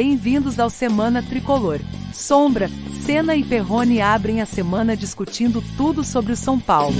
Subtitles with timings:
[0.00, 1.80] Bem-vindos ao Semana Tricolor.
[2.14, 2.68] Sombra,
[3.04, 6.94] Senna e Perrone abrem a semana discutindo tudo sobre o São Paulo.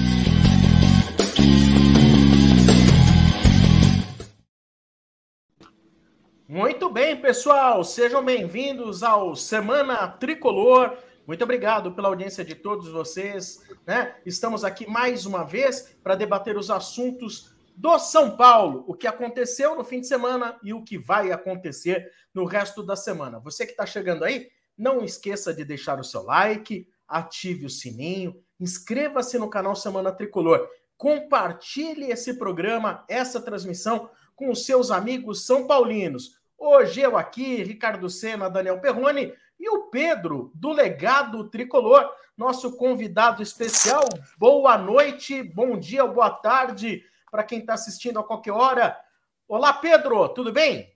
[6.48, 10.96] Muito bem, pessoal, sejam bem-vindos ao Semana Tricolor.
[11.24, 13.62] Muito obrigado pela audiência de todos vocês.
[13.86, 14.16] Né?
[14.26, 19.76] Estamos aqui mais uma vez para debater os assuntos do São Paulo, o que aconteceu
[19.76, 23.38] no fim de semana e o que vai acontecer no resto da semana.
[23.38, 28.42] Você que está chegando aí, não esqueça de deixar o seu like, ative o sininho,
[28.58, 35.64] inscreva-se no canal Semana Tricolor, compartilhe esse programa, essa transmissão com os seus amigos são
[35.64, 36.36] paulinos.
[36.58, 43.40] Hoje eu aqui, Ricardo Sena, Daniel Perrone e o Pedro, do Legado Tricolor, nosso convidado
[43.40, 44.02] especial.
[44.36, 48.98] Boa noite, bom dia, boa tarde para quem está assistindo a qualquer hora.
[49.46, 50.90] Olá, Pedro, tudo bem?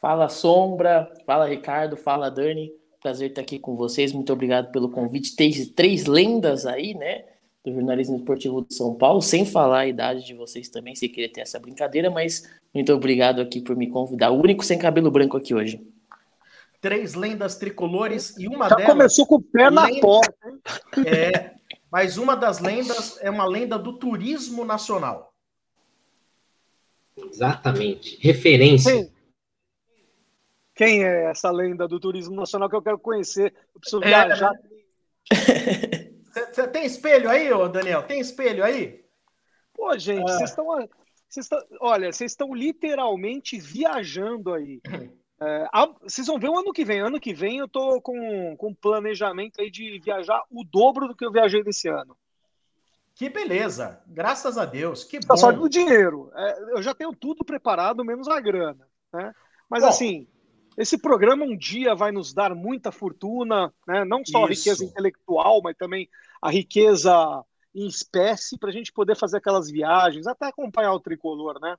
[0.00, 1.12] Fala, Sombra.
[1.26, 1.96] Fala, Ricardo.
[1.96, 2.72] Fala, Dani.
[3.02, 4.12] Prazer estar aqui com vocês.
[4.12, 5.34] Muito obrigado pelo convite.
[5.36, 7.24] Três, três lendas aí, né?
[7.64, 11.28] Do jornalismo esportivo de São Paulo, sem falar a idade de vocês também, se querer
[11.28, 14.30] ter essa brincadeira, mas muito obrigado aqui por me convidar.
[14.30, 15.78] O único sem cabelo branco aqui hoje.
[16.80, 18.92] Três lendas tricolores e uma Já delas.
[18.92, 20.34] começou com o pé na lenda- porta.
[21.06, 21.52] É,
[21.92, 25.29] mas uma das lendas é uma lenda do turismo nacional.
[27.26, 28.16] Exatamente.
[28.20, 28.92] Referência.
[28.92, 29.12] Quem,
[30.74, 33.54] quem é essa lenda do turismo nacional que eu quero conhecer?
[33.74, 34.52] Eu preciso É, viajar.
[36.52, 38.04] Você tem espelho aí, ô Daniel?
[38.04, 39.04] Tem espelho aí?
[39.74, 40.38] Pô, gente, Ah.
[40.38, 41.68] vocês estão.
[41.80, 44.80] Olha, vocês estão literalmente viajando aí.
[45.42, 45.66] É,
[46.02, 47.00] vocês vão ver o ano que vem.
[47.00, 51.24] Ano que vem eu tô com, com planejamento aí de viajar o dobro do que
[51.24, 52.16] eu viajei desse ano.
[53.14, 54.00] Que beleza.
[54.06, 55.04] Graças a Deus.
[55.04, 55.26] Que bom.
[55.26, 56.30] Tá só do dinheiro.
[56.34, 58.86] É, eu já tenho tudo preparado, menos a grana.
[59.12, 59.32] Né?
[59.68, 59.88] Mas Bom.
[59.88, 60.28] assim,
[60.76, 64.04] esse programa um dia vai nos dar muita fortuna, né?
[64.04, 64.62] não só a Isso.
[64.62, 66.08] riqueza intelectual, mas também
[66.40, 71.60] a riqueza em espécie, para a gente poder fazer aquelas viagens, até acompanhar o tricolor,
[71.60, 71.76] né?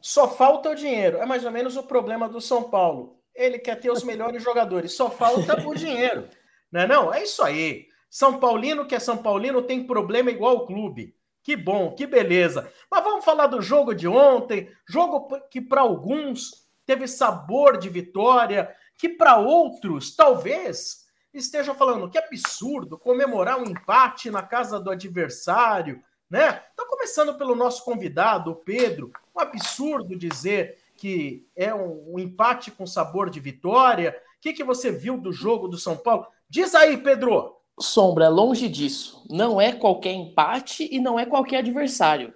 [0.00, 1.18] Só falta o dinheiro.
[1.18, 3.20] É mais ou menos o problema do São Paulo.
[3.34, 4.92] Ele quer ter os melhores jogadores.
[4.92, 6.28] Só falta o dinheiro.
[6.70, 7.14] Não é não?
[7.14, 7.87] É isso aí.
[8.10, 11.14] São Paulino que é São Paulino tem problema igual o clube.
[11.42, 12.70] Que bom, que beleza.
[12.90, 14.70] Mas vamos falar do jogo de ontem.
[14.86, 22.18] Jogo que para alguns teve sabor de vitória, que para outros talvez esteja falando que
[22.18, 26.62] absurdo comemorar um empate na casa do adversário, né?
[26.72, 32.70] Então, começando pelo nosso convidado, o Pedro, um absurdo dizer que é um, um empate
[32.70, 34.20] com sabor de vitória.
[34.36, 36.26] O que, que você viu do jogo do São Paulo?
[36.48, 37.57] Diz aí, Pedro.
[37.80, 39.24] Sombra, longe disso.
[39.30, 42.34] Não é qualquer empate e não é qualquer adversário.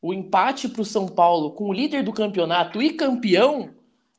[0.00, 3.70] O empate para o São Paulo com o líder do campeonato e campeão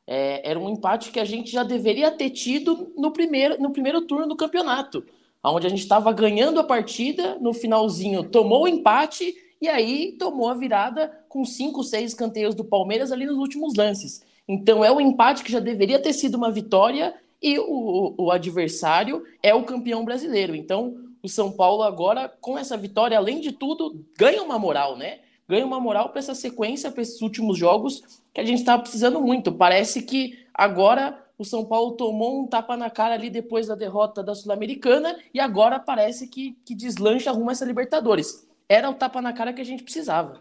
[0.06, 4.02] é, era um empate que a gente já deveria ter tido no primeiro, no primeiro
[4.02, 5.04] turno do campeonato,
[5.42, 10.48] onde a gente estava ganhando a partida, no finalzinho tomou o empate e aí tomou
[10.48, 14.22] a virada com cinco, seis escanteios do Palmeiras ali nos últimos lances.
[14.48, 19.24] Então é um empate que já deveria ter sido uma vitória e o, o adversário
[19.42, 20.54] é o campeão brasileiro.
[20.54, 25.20] Então, o São Paulo agora, com essa vitória, além de tudo, ganha uma moral, né?
[25.48, 29.20] Ganha uma moral para essa sequência, para esses últimos jogos que a gente estava precisando
[29.20, 29.52] muito.
[29.52, 34.22] Parece que agora o São Paulo tomou um tapa na cara ali depois da derrota
[34.22, 38.46] da Sul-Americana e agora parece que, que deslancha rumo a essa Libertadores.
[38.68, 40.38] Era o tapa na cara que a gente precisava.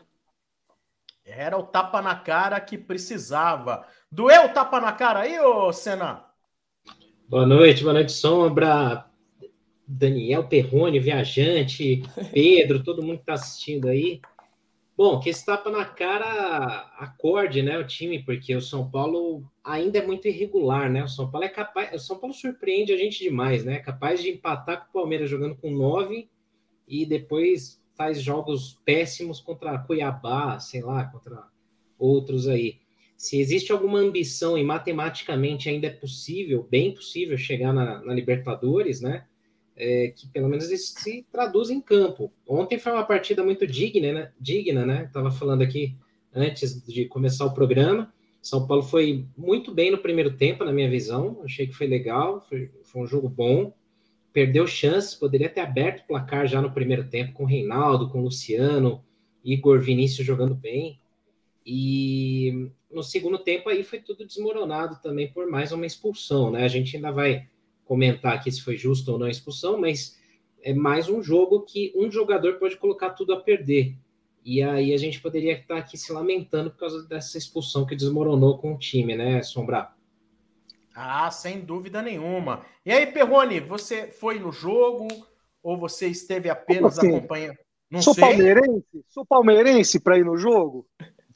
[1.25, 3.85] Era o tapa na cara que precisava.
[4.11, 6.28] Doeu o tapa na cara aí, ô Senna?
[7.29, 9.05] Boa noite, boa noite, Sombra.
[9.87, 12.01] Daniel Perrone, viajante,
[12.33, 14.19] Pedro, todo mundo que está assistindo aí.
[14.97, 19.99] Bom, que esse tapa na cara acorde, né, o time, porque o São Paulo ainda
[19.99, 21.03] é muito irregular, né?
[21.03, 23.75] O São Paulo é capaz, o São Paulo surpreende a gente demais, né?
[23.75, 26.27] É capaz de empatar com o Palmeiras jogando com nove
[26.87, 31.43] e depois faz jogos péssimos contra Cuiabá, sei lá, contra
[31.99, 32.79] outros aí.
[33.19, 39.01] Se existe alguma ambição e matematicamente ainda é possível, bem possível chegar na, na Libertadores,
[39.01, 39.25] né?
[39.75, 42.31] É, que pelo menos isso se traduz em campo.
[42.47, 44.31] Ontem foi uma partida muito digna, né?
[44.39, 45.09] Digna, né?
[45.11, 45.97] Tava falando aqui
[46.33, 48.09] antes de começar o programa.
[48.41, 51.41] São Paulo foi muito bem no primeiro tempo, na minha visão.
[51.43, 53.73] Achei que foi legal, foi, foi um jogo bom.
[54.31, 58.19] Perdeu chances, poderia ter aberto o placar já no primeiro tempo com o Reinaldo, com
[58.19, 59.03] o Luciano,
[59.43, 61.01] Igor Vinícius jogando bem.
[61.71, 66.63] E no segundo tempo aí foi tudo desmoronado também por mais uma expulsão, né?
[66.63, 67.47] A gente ainda vai
[67.85, 70.19] comentar aqui se foi justo ou não a expulsão, mas
[70.63, 73.95] é mais um jogo que um jogador pode colocar tudo a perder.
[74.43, 78.57] E aí a gente poderia estar aqui se lamentando por causa dessa expulsão que desmoronou
[78.57, 79.93] com o time, né, Sombra?
[80.95, 82.65] Ah, sem dúvida nenhuma.
[82.83, 85.07] E aí, Perrone, você foi no jogo
[85.61, 87.15] ou você esteve apenas assim?
[87.15, 87.59] acompanhando?
[87.91, 88.23] Não sou sei.
[88.23, 89.05] palmeirense?
[89.07, 90.87] Sou palmeirense para ir no jogo?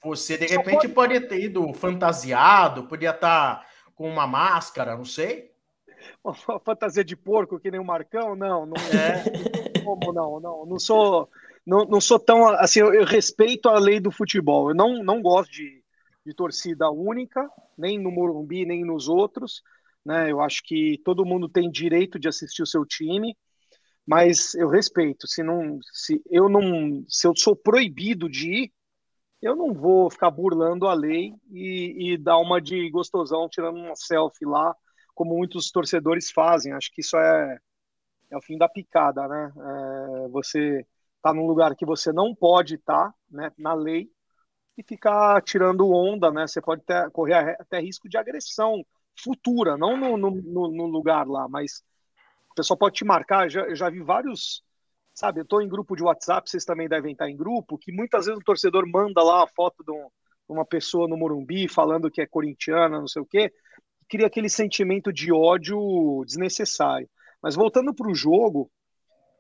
[0.04, 1.18] Você, de repente, pode...
[1.18, 3.66] pode ter ido fantasiado, podia estar tá
[3.96, 5.52] com uma máscara, não sei.
[6.24, 8.36] Uma fantasia de porco que nem o Marcão?
[8.36, 9.80] Não, não é.
[9.84, 10.40] Como não?
[10.40, 11.30] Não, não sou,
[11.66, 12.80] não, não sou tão assim.
[12.80, 14.70] Eu, eu, respeito a lei do futebol.
[14.70, 15.82] Eu não, não gosto de,
[16.26, 19.64] de torcida única, nem no Morumbi, nem nos outros.
[20.06, 20.32] Né?
[20.32, 23.38] Eu acho que todo mundo tem direito de assistir o seu time,
[24.06, 25.28] mas eu respeito.
[25.28, 28.74] Se não, se eu não, se eu sou proibido de ir,
[29.44, 33.96] eu não vou ficar burlando a lei e, e dar uma de gostosão tirando uma
[33.96, 34.76] selfie lá,
[35.14, 36.74] como muitos torcedores fazem.
[36.74, 37.58] Acho que isso é,
[38.32, 39.54] é o fim da picada, né?
[39.56, 40.86] É, você
[41.22, 44.10] tá num lugar que você não pode estar, tá, né, na lei,
[44.78, 46.48] e ficar tirando onda, né?
[46.48, 48.86] Você pode ter, correr até risco de agressão
[49.16, 50.32] futura, não no, no,
[50.72, 51.84] no, lugar lá, mas
[52.52, 53.50] o pessoal pode te marcar.
[53.50, 54.64] Já, eu já vi vários
[55.14, 58.26] sabe, eu estou em grupo de WhatsApp, vocês também devem estar em grupo, que muitas
[58.26, 60.08] vezes o torcedor manda lá a foto de, um,
[60.48, 63.52] uma pessoa no Morumbi falando que é corintiana, não sei o quê,
[64.10, 67.10] cria aquele sentimento de ódio desnecessário.
[67.42, 68.72] Mas voltando para o jogo,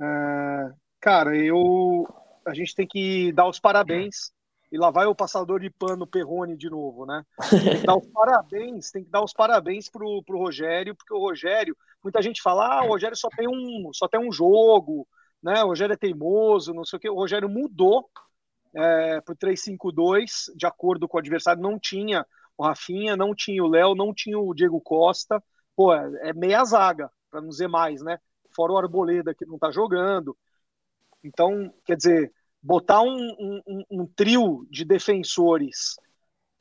[0.02, 2.06] é, cara, eu
[2.46, 4.34] a gente tem que dar os parabéns
[4.72, 7.24] e lá vai o passador de pano Perrone de novo, né?
[7.50, 11.20] Tem que dar os parabéns, tem que dar os parabéns pro, pro Rogério, porque o
[11.20, 15.08] Rogério, muita gente fala, ah, o Rogério só tem um, só tem um jogo,
[15.44, 15.64] né?
[15.64, 17.10] O Rogério é teimoso, não sei o que.
[17.10, 18.10] O Rogério mudou
[18.74, 21.62] é, para o 3-5-2, de acordo com o adversário.
[21.62, 22.26] Não tinha
[22.58, 25.44] o Rafinha, não tinha o Léo, não tinha o Diego Costa.
[25.76, 28.18] Pô, é, é meia zaga, para não dizer mais, né?
[28.56, 30.38] Fora o Arboleda, que não está jogando.
[31.24, 32.32] Então, quer dizer,
[32.62, 35.96] botar um, um, um trio de defensores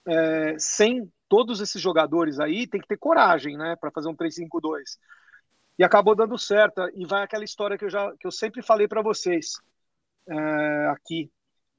[0.06, 3.76] é, sem todos esses jogadores aí, tem que ter coragem, né?
[3.76, 4.98] Para fazer um 3-5-2
[5.82, 6.80] e acabou dando certo.
[6.94, 9.60] E vai aquela história que eu, já, que eu sempre falei para vocês
[10.28, 11.28] é, aqui.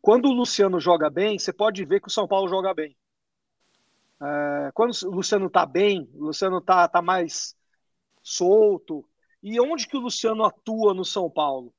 [0.02, 2.98] Quando o Luciano joga bem, você pode ver que o São Paulo joga bem.
[4.22, 7.56] É, quando o Luciano está bem, o Luciano está tá mais
[8.22, 9.08] solto.
[9.42, 11.74] E onde que o Luciano atua no São Paulo?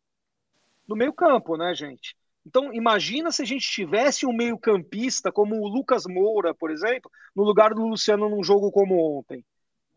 [0.89, 2.17] No meio campo, né, gente?
[2.47, 7.11] Então, imagina se a gente tivesse um meio campista como o Lucas Moura, por exemplo,
[7.37, 9.45] no lugar do Luciano num jogo como ontem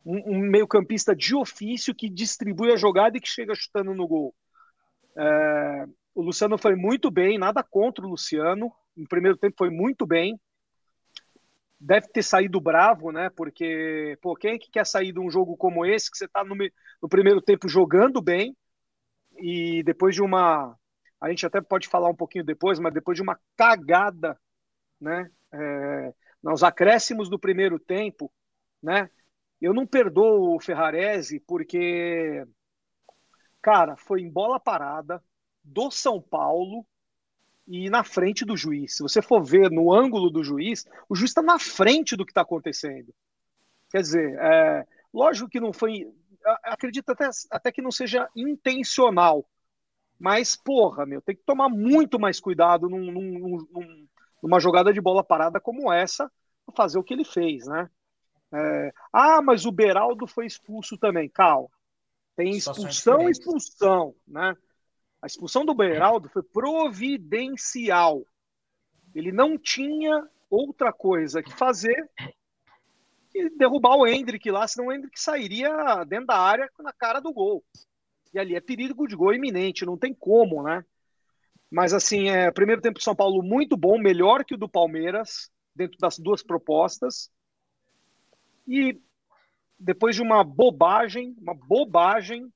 [0.07, 4.33] um, um meio-campista de ofício que distribui a jogada e que chega chutando no gol.
[5.17, 8.71] É, o Luciano foi muito bem, nada contra o Luciano.
[8.95, 10.39] No primeiro tempo foi muito bem.
[11.77, 13.29] Deve ter saído bravo, né?
[13.29, 16.41] Porque, pô, quem é que quer sair de um jogo como esse, que você está
[16.41, 18.55] no, no primeiro tempo jogando bem
[19.37, 20.75] e depois de uma.
[21.19, 24.39] A gente até pode falar um pouquinho depois, mas depois de uma cagada,
[25.01, 25.29] né?
[25.53, 28.31] É, nos acréscimos do primeiro tempo,
[28.81, 29.09] né?
[29.61, 32.45] Eu não perdoo o Ferrarese porque,
[33.61, 35.23] cara, foi em bola parada
[35.63, 36.85] do São Paulo
[37.67, 38.95] e na frente do juiz.
[38.95, 42.31] Se você for ver no ângulo do juiz, o juiz está na frente do que
[42.31, 43.13] está acontecendo.
[43.89, 46.07] Quer dizer, é, lógico que não foi.
[46.63, 49.45] Acredito até, até que não seja intencional.
[50.19, 54.07] Mas, porra, meu, tem que tomar muito mais cuidado num, num, num,
[54.41, 56.31] numa jogada de bola parada como essa,
[56.75, 57.89] fazer o que ele fez, né?
[58.53, 61.29] É, ah, mas o Beraldo foi expulso também.
[61.29, 61.69] Calma.
[62.35, 64.55] Tem expulsão e expulsão, né?
[65.21, 68.23] A expulsão do Beraldo foi providencial.
[69.15, 72.07] Ele não tinha outra coisa que fazer
[73.31, 77.33] que derrubar o Hendrick lá, senão o Hendrick sairia dentro da área na cara do
[77.33, 77.63] gol.
[78.33, 80.85] E ali é perigo de gol iminente, não tem como, né?
[81.69, 85.49] Mas assim, é primeiro tempo de São Paulo muito bom, melhor que o do Palmeiras,
[85.75, 87.29] dentro das duas propostas.
[88.67, 88.99] E
[89.79, 92.51] depois de uma bobagem, uma bobagem,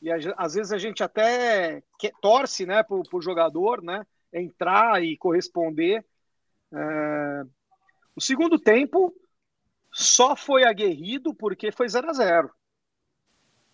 [0.00, 1.82] e às vezes a gente até
[2.22, 6.04] torce né, para o jogador né, entrar e corresponder.
[6.72, 7.42] É...
[8.14, 9.12] O segundo tempo
[9.92, 12.50] só foi aguerrido porque foi 0 a 0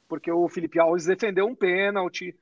[0.08, 2.38] Porque o Felipe Alves defendeu um pênalti,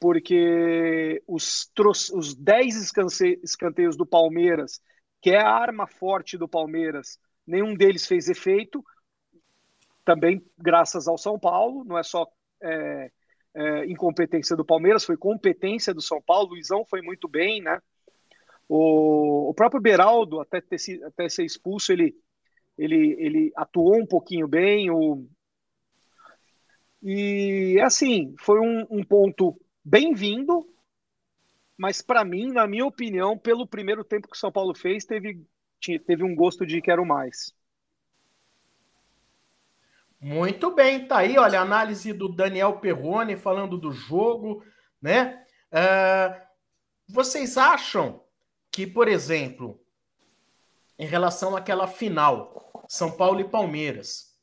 [0.00, 1.70] porque os,
[2.12, 2.94] os 10
[3.42, 4.80] escanteios do Palmeiras,
[5.20, 7.18] que é a arma forte do Palmeiras,
[7.48, 8.84] nenhum deles fez efeito,
[10.04, 12.26] também graças ao São Paulo, não é só
[12.62, 13.10] é,
[13.54, 17.80] é, incompetência do Palmeiras, foi competência do São Paulo, o Luizão foi muito bem, né?
[18.68, 22.14] O, o próprio Beraldo, até, ter, até ser expulso, ele,
[22.76, 25.26] ele, ele atuou um pouquinho bem, o,
[27.02, 30.66] e assim, foi um, um ponto bem-vindo,
[31.76, 35.40] mas para mim, na minha opinião, pelo primeiro tempo que o São Paulo fez, teve
[35.80, 37.54] teve um gosto de quero mais.
[40.20, 44.64] Muito bem, tá aí, olha, a análise do Daniel Perrone falando do jogo,
[45.00, 45.46] né?
[45.70, 46.48] Uh,
[47.06, 48.24] vocês acham
[48.72, 49.80] que, por exemplo,
[50.98, 54.36] em relação àquela final, São Paulo e Palmeiras,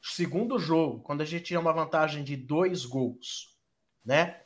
[0.00, 3.58] segundo jogo, quando a gente tinha uma vantagem de dois gols,
[4.04, 4.42] né?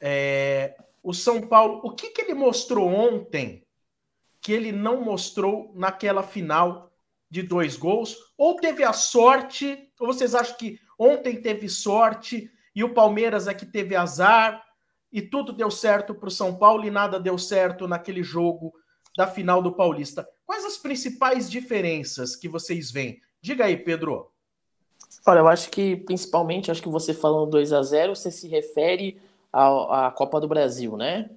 [0.00, 3.67] É, o São Paulo, o que, que ele mostrou ontem
[4.48, 6.90] que ele não mostrou naquela final
[7.30, 8.16] de dois gols?
[8.38, 13.52] Ou teve a sorte, ou vocês acham que ontem teve sorte e o Palmeiras é
[13.52, 14.64] que teve azar
[15.12, 18.72] e tudo deu certo para o São Paulo e nada deu certo naquele jogo
[19.14, 20.26] da final do Paulista?
[20.46, 23.20] Quais as principais diferenças que vocês veem?
[23.42, 24.32] Diga aí, Pedro.
[25.26, 29.20] Olha, eu acho que principalmente, acho que você falando 2 a 0 você se refere
[29.52, 31.28] à, à Copa do Brasil, né?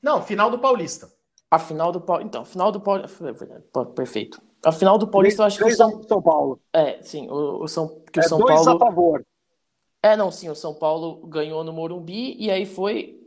[0.00, 1.12] Não, final do Paulista.
[1.50, 2.28] A final do Paulista.
[2.28, 3.34] Então, final do Paulista.
[3.94, 4.40] Perfeito.
[4.64, 6.02] A final do Paulista, eu acho que o São...
[6.02, 6.60] São Paulo.
[6.72, 9.26] É, sim, o, o São que é o São dois Paulo a favor.
[10.02, 13.20] É, não, sim, o São Paulo ganhou no Morumbi e aí foi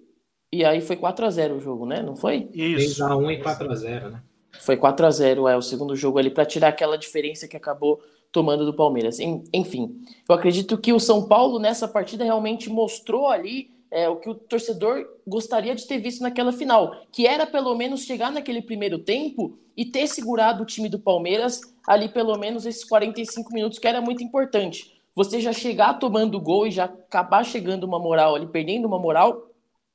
[0.52, 2.02] e aí foi 4 a 0 o jogo, né?
[2.02, 2.50] Não foi?
[2.54, 2.98] Isso.
[2.98, 4.24] 3 a 1 e 4 a 0, né?
[4.60, 8.02] Foi 4 a 0, é o segundo jogo ali para tirar aquela diferença que acabou
[8.32, 9.20] tomando do Palmeiras.
[9.54, 14.30] Enfim, eu acredito que o São Paulo nessa partida realmente mostrou ali é, o que
[14.30, 19.00] o torcedor gostaria de ter visto naquela final, que era pelo menos chegar naquele primeiro
[19.00, 23.88] tempo e ter segurado o time do Palmeiras ali pelo menos esses 45 minutos, que
[23.88, 24.94] era muito importante.
[25.16, 29.50] Você já chegar tomando gol e já acabar chegando uma moral ali, perdendo uma moral,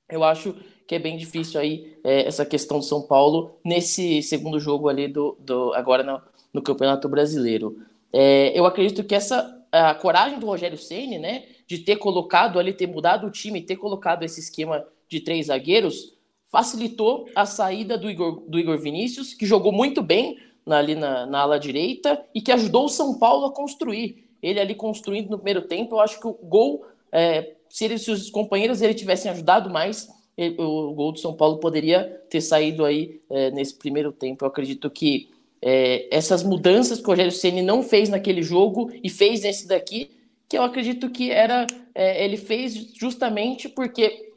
[0.08, 0.54] eu acho
[0.86, 5.06] que é bem difícil aí é, essa questão do São Paulo nesse segundo jogo ali
[5.06, 6.20] do, do agora no,
[6.52, 7.78] no Campeonato Brasileiro.
[8.12, 12.70] É, eu acredito que essa a coragem do Rogério Ceni, né, de ter colocado ali,
[12.74, 16.12] ter mudado o time, ter colocado esse esquema de três zagueiros,
[16.50, 20.36] facilitou a saída do Igor, do Igor Vinícius, que jogou muito bem
[20.66, 24.28] ali na, na ala direita e que ajudou o São Paulo a construir.
[24.42, 28.10] Ele ali construindo no primeiro tempo, eu acho que o gol, é, se, ele, se
[28.10, 32.84] os companheiros ele tivessem ajudado mais, ele, o gol do São Paulo poderia ter saído
[32.84, 34.44] aí é, nesse primeiro tempo.
[34.44, 35.30] Eu acredito que
[35.62, 40.10] é, essas mudanças que o Rogério Ceni não fez naquele jogo e fez nesse daqui,
[40.52, 44.34] que eu acredito que era é, ele fez justamente porque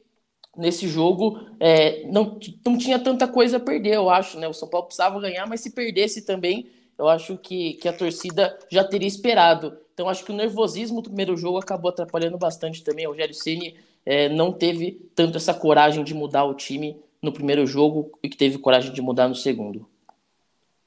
[0.56, 4.48] nesse jogo é, não, não tinha tanta coisa a perder, eu acho, né?
[4.48, 8.58] O São Paulo precisava ganhar, mas se perdesse também, eu acho que, que a torcida
[8.72, 9.78] já teria esperado.
[9.94, 13.06] Então acho que o nervosismo do primeiro jogo acabou atrapalhando bastante também.
[13.06, 17.68] O Rogério Ceni é, não teve tanto essa coragem de mudar o time no primeiro
[17.68, 19.86] jogo e que teve coragem de mudar no segundo.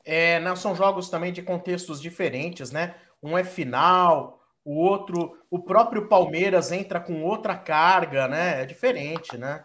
[0.07, 2.95] É, não, são jogos também de contextos diferentes, né?
[3.23, 4.38] Um é final,
[4.69, 8.63] o outro, o próprio Palmeiras entra com outra carga, né?
[8.63, 9.65] É diferente, né?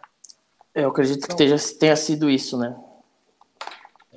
[0.74, 1.36] Eu acredito então...
[1.36, 2.74] que tenha, tenha sido isso, né?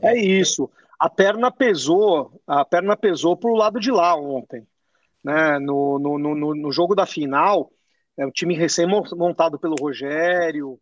[0.01, 0.71] É isso.
[0.97, 4.65] A perna pesou, a perna pesou para o lado de lá ontem,
[5.21, 5.59] né?
[5.59, 7.69] No, no, no, no jogo da final,
[8.15, 10.79] é um time recém montado pelo Rogério,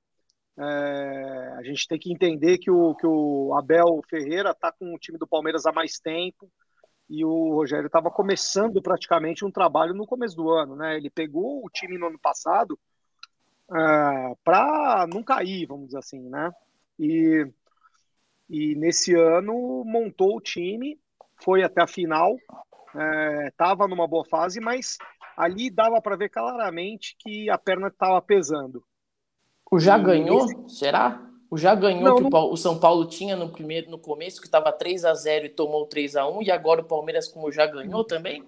[0.55, 4.99] é, a gente tem que entender que o, que o Abel Ferreira está com o
[4.99, 6.47] time do Palmeiras há mais tempo
[7.09, 10.75] e o Rogério estava começando praticamente um trabalho no começo do ano.
[10.75, 10.97] Né?
[10.97, 12.79] Ele pegou o time no ano passado
[13.71, 16.21] é, para não cair, vamos dizer assim.
[16.29, 16.51] Né?
[16.99, 17.47] E,
[18.49, 20.99] e nesse ano montou o time,
[21.35, 22.35] foi até a final,
[23.47, 24.97] estava é, numa boa fase, mas
[25.37, 28.83] ali dava para ver claramente que a perna estava pesando.
[29.69, 30.45] O já ganhou?
[30.45, 30.79] Esse...
[30.79, 31.21] Será?
[31.57, 32.51] Já ganhou não, que não...
[32.51, 35.85] o São Paulo tinha no primeiro no começo que estava 3 a 0 e tomou
[35.85, 38.43] 3 a 1 e agora o Palmeiras como já ganhou também?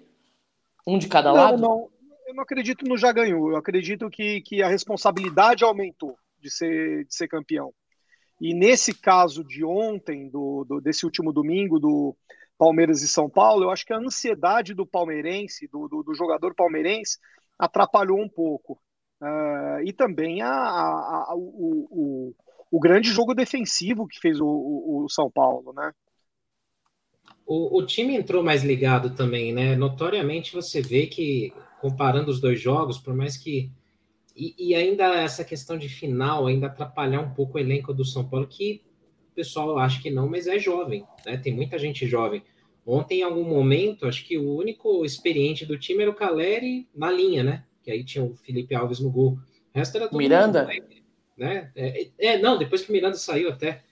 [0.86, 1.60] Um de cada não, lado?
[1.60, 1.90] Não,
[2.26, 3.50] eu não acredito no já ganhou.
[3.50, 7.72] Eu acredito que, que a responsabilidade aumentou de ser, de ser campeão.
[8.40, 12.16] E nesse caso de ontem, do, do, desse último domingo, do
[12.56, 16.54] Palmeiras e São Paulo, eu acho que a ansiedade do palmeirense, do, do, do jogador
[16.54, 17.18] palmeirense,
[17.58, 18.80] atrapalhou um pouco.
[19.20, 22.34] Uh, e também a, a, a, o, o,
[22.70, 25.92] o, grande jogo defensivo que fez o, o São Paulo, né?
[27.46, 29.74] O, o, time entrou mais ligado também, né?
[29.74, 33.70] Notoriamente você vê que, comparando os dois jogos, por mais que.
[34.36, 38.28] E, e, ainda essa questão de final ainda atrapalhar um pouco o elenco do São
[38.28, 38.82] Paulo, que
[39.32, 41.36] o pessoal acha que não, mas é jovem, né?
[41.36, 42.42] Tem muita gente jovem.
[42.86, 47.10] Ontem, em algum momento, acho que o único experiente do time era o Caleri na
[47.10, 47.64] linha, né?
[47.88, 49.38] que aí tinha o Felipe Alves no gol.
[49.74, 50.66] O resto era Miranda?
[50.66, 51.00] Mundo, né?
[51.40, 53.82] É, é, não, depois que o Miranda saiu até.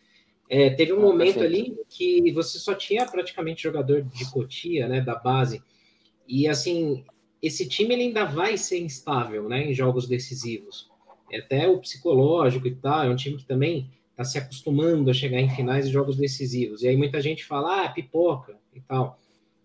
[0.48, 1.72] É, teve um ah, momento perfeito.
[1.72, 5.62] ali que você só tinha praticamente jogador de cotia, né, da base.
[6.26, 7.04] E assim,
[7.42, 10.88] esse time ele ainda vai ser instável, né, em jogos decisivos.
[11.32, 15.14] É até o psicológico e tal, é um time que também está se acostumando a
[15.14, 16.82] chegar em finais de jogos decisivos.
[16.82, 19.18] E aí muita gente fala, ah, pipoca e tal.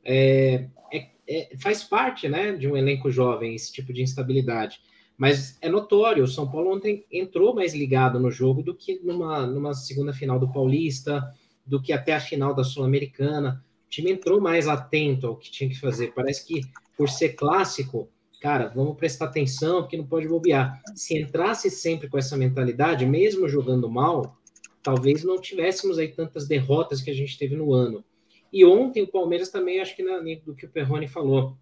[0.03, 4.81] É, é é, faz parte, né, de um elenco jovem esse tipo de instabilidade.
[5.17, 9.45] Mas é notório, o São Paulo ontem entrou mais ligado no jogo do que numa,
[9.45, 11.23] numa segunda final do Paulista,
[11.65, 13.63] do que até a final da Sul-Americana.
[13.85, 16.13] O time entrou mais atento ao que tinha que fazer.
[16.13, 16.61] Parece que,
[16.97, 18.09] por ser clássico,
[18.41, 20.81] cara, vamos prestar atenção, porque não pode bobear.
[20.95, 24.35] Se entrasse sempre com essa mentalidade, mesmo jogando mal,
[24.81, 28.03] talvez não tivéssemos aí tantas derrotas que a gente teve no ano.
[28.51, 31.55] E ontem o Palmeiras também, acho que na, do que o Perrone falou,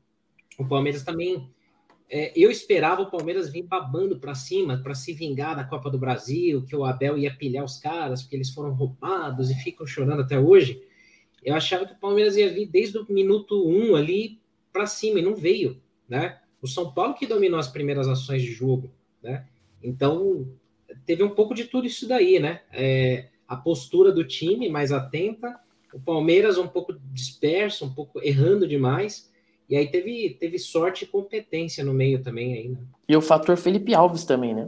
[0.58, 1.50] o Palmeiras também.
[2.12, 6.00] É, eu esperava o Palmeiras vir babando para cima para se vingar da Copa do
[6.00, 10.22] Brasil, que o Abel ia pilhar os caras porque eles foram roubados e ficam chorando
[10.22, 10.82] até hoje.
[11.44, 14.39] Eu achava que o Palmeiras ia vir desde o minuto um ali
[14.74, 16.39] para cima e não veio, né?
[16.62, 19.46] O São Paulo que dominou as primeiras ações de jogo, né?
[19.82, 20.48] Então,
[21.06, 22.62] teve um pouco de tudo isso daí, né?
[22.74, 25.60] É, a postura do time mais atenta,
[25.94, 29.32] o Palmeiras um pouco disperso, um pouco errando demais,
[29.70, 32.80] e aí teve, teve sorte e competência no meio também aí, né?
[33.08, 34.68] E o fator Felipe Alves também, né?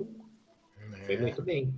[1.06, 1.74] Foi muito bem.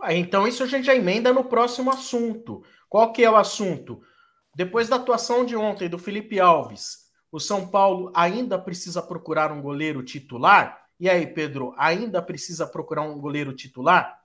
[0.00, 2.62] Ah, então isso a gente já emenda no próximo assunto.
[2.88, 4.02] Qual que é o assunto?
[4.54, 9.62] Depois da atuação de ontem do Felipe Alves, o São Paulo ainda precisa procurar um
[9.62, 10.84] goleiro titular?
[10.98, 14.19] E aí, Pedro, ainda precisa procurar um goleiro titular?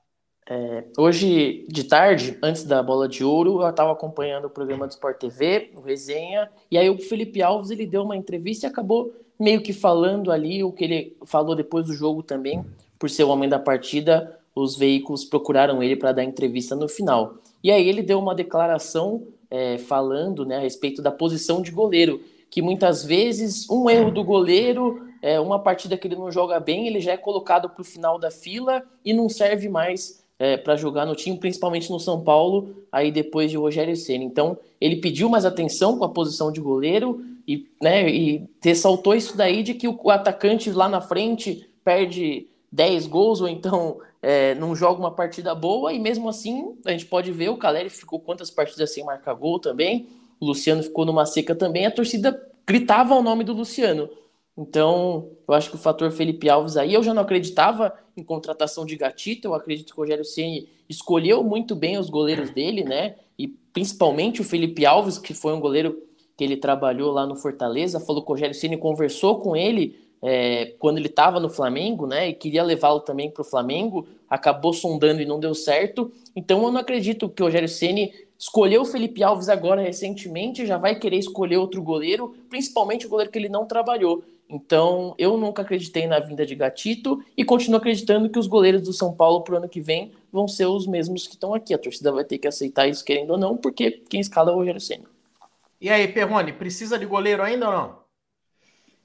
[0.47, 4.91] É, hoje de tarde, antes da bola de ouro, eu estava acompanhando o programa do
[4.91, 9.11] Sport TV, o resenha, e aí o Felipe Alves ele deu uma entrevista e acabou
[9.39, 12.63] meio que falando ali o que ele falou depois do jogo também,
[12.99, 17.35] por ser o homem da partida, os veículos procuraram ele para dar entrevista no final.
[17.63, 22.21] E aí ele deu uma declaração é, falando né, a respeito da posição de goleiro
[22.49, 26.87] que muitas vezes um erro do goleiro, é, uma partida que ele não joga bem,
[26.87, 30.75] ele já é colocado para o final da fila e não serve mais é, para
[30.75, 34.23] jogar no time, principalmente no São Paulo, aí depois de Rogério Senna.
[34.23, 39.37] Então, ele pediu mais atenção com a posição de goleiro e, né, e ressaltou isso
[39.37, 44.75] daí de que o, atacante lá na frente perde 10 gols ou então é, não
[44.75, 48.49] joga uma partida boa e mesmo assim a gente pode ver o Caleri ficou quantas
[48.49, 50.07] partidas sem marcar gol também
[50.39, 54.09] o Luciano ficou numa seca também, a torcida gritava o nome do Luciano.
[54.57, 58.85] Então, eu acho que o fator Felipe Alves aí, eu já não acreditava em contratação
[58.85, 63.15] de Gatito, eu acredito que o Rogério Ceni escolheu muito bem os goleiros dele, né?
[63.37, 66.01] E principalmente o Felipe Alves, que foi um goleiro
[66.37, 70.73] que ele trabalhou lá no Fortaleza, falou que o Rogério Ceni conversou com ele é,
[70.79, 72.29] quando ele estava no Flamengo, né?
[72.29, 76.11] E queria levá-lo também para o Flamengo, acabou sondando e não deu certo.
[76.33, 80.77] Então, eu não acredito que o Rogério Ceni Escolheu o Felipe Alves agora recentemente, já
[80.77, 84.23] vai querer escolher outro goleiro, principalmente o goleiro que ele não trabalhou.
[84.49, 88.93] Então, eu nunca acreditei na vinda de Gatito e continuo acreditando que os goleiros do
[88.93, 91.73] São Paulo para o ano que vem vão ser os mesmos que estão aqui.
[91.73, 94.57] A torcida vai ter que aceitar isso, querendo ou não, porque quem escala é o
[94.57, 95.05] Rogério Senna.
[95.81, 98.05] E aí, Perrone, precisa de goleiro ainda ou não?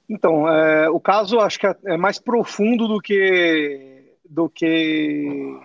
[0.07, 3.89] Então, é, o caso acho que é, é mais profundo do que
[4.29, 5.59] do que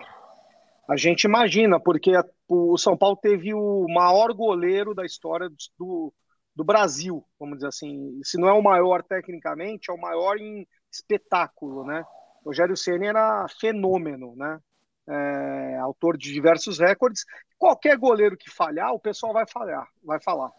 [0.89, 2.11] a gente imagina, porque
[2.49, 6.13] o São Paulo teve o maior goleiro da história do,
[6.57, 8.19] do Brasil, vamos dizer assim.
[8.23, 12.03] Se não é o maior tecnicamente, é o maior em espetáculo, né?
[12.43, 14.59] Rogério Ceni era fenômeno, né?
[15.07, 17.25] É, autor de diversos recordes.
[17.59, 20.51] Qualquer goleiro que falhar, o pessoal vai falhar, vai falar.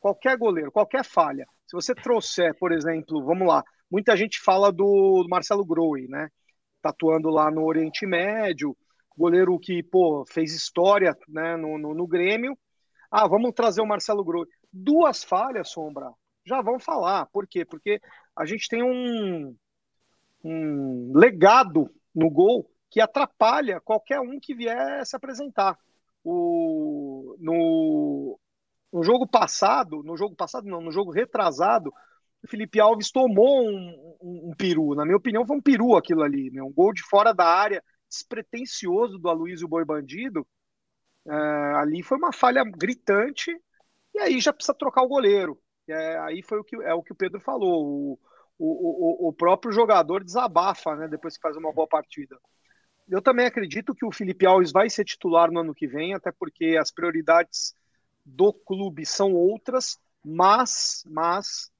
[0.00, 1.46] Qualquer goleiro, qualquer falha.
[1.66, 6.30] Se você trouxer, por exemplo, vamos lá, muita gente fala do Marcelo Groi, né?
[6.80, 8.74] Tatuando lá no Oriente Médio,
[9.16, 12.56] goleiro que pô, fez história né, no, no, no Grêmio.
[13.10, 14.46] Ah, vamos trazer o Marcelo Groi.
[14.76, 16.12] Duas falhas, Sombra,
[16.44, 17.26] já vão falar.
[17.26, 17.64] Por quê?
[17.64, 18.00] Porque
[18.34, 19.56] a gente tem um,
[20.42, 25.78] um legado no gol que atrapalha qualquer um que vier se apresentar.
[26.24, 28.38] O, no,
[28.92, 31.92] no jogo passado, no jogo passado não, no jogo retrasado,
[32.42, 34.96] o Felipe Alves tomou um, um, um peru.
[34.96, 36.62] Na minha opinião, foi um peru aquilo ali, né?
[36.62, 40.46] um gol de fora da área despretensioso do Aloysio Boi Bandido,
[41.26, 41.34] é,
[41.76, 43.50] ali foi uma falha gritante,
[44.14, 45.60] e aí já precisa trocar o goleiro.
[45.88, 47.84] É, aí foi o que, é o que o Pedro falou.
[47.84, 48.18] O,
[48.58, 52.38] o, o, o próprio jogador desabafa né, depois que faz uma boa partida.
[53.08, 56.32] Eu também acredito que o Felipe Alves vai ser titular no ano que vem, até
[56.32, 57.74] porque as prioridades
[58.24, 61.70] do clube são outras, mas, mas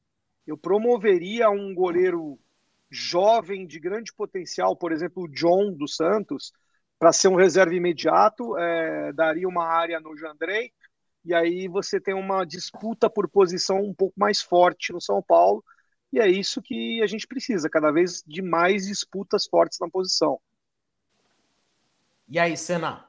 [0.47, 2.39] eu promoveria um goleiro
[2.91, 6.53] jovem de grande potencial, por exemplo, o John dos Santos,
[6.99, 10.73] para ser um reserva imediato, é, daria uma área no Jandrei,
[11.25, 15.65] e aí você tem uma disputa por posição um pouco mais forte no São Paulo,
[16.13, 20.39] e é isso que a gente precisa, cada vez de mais disputas fortes na posição.
[22.29, 23.05] E aí, Senna?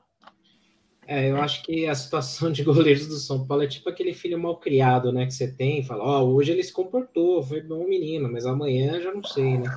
[1.07, 4.39] É, eu acho que a situação de goleiros do São Paulo é tipo aquele filho
[4.39, 5.25] mal criado, né?
[5.25, 8.99] Que você tem, fala, ó, oh, hoje ele se comportou, foi bom menino, mas amanhã
[8.99, 9.69] já não sei, né?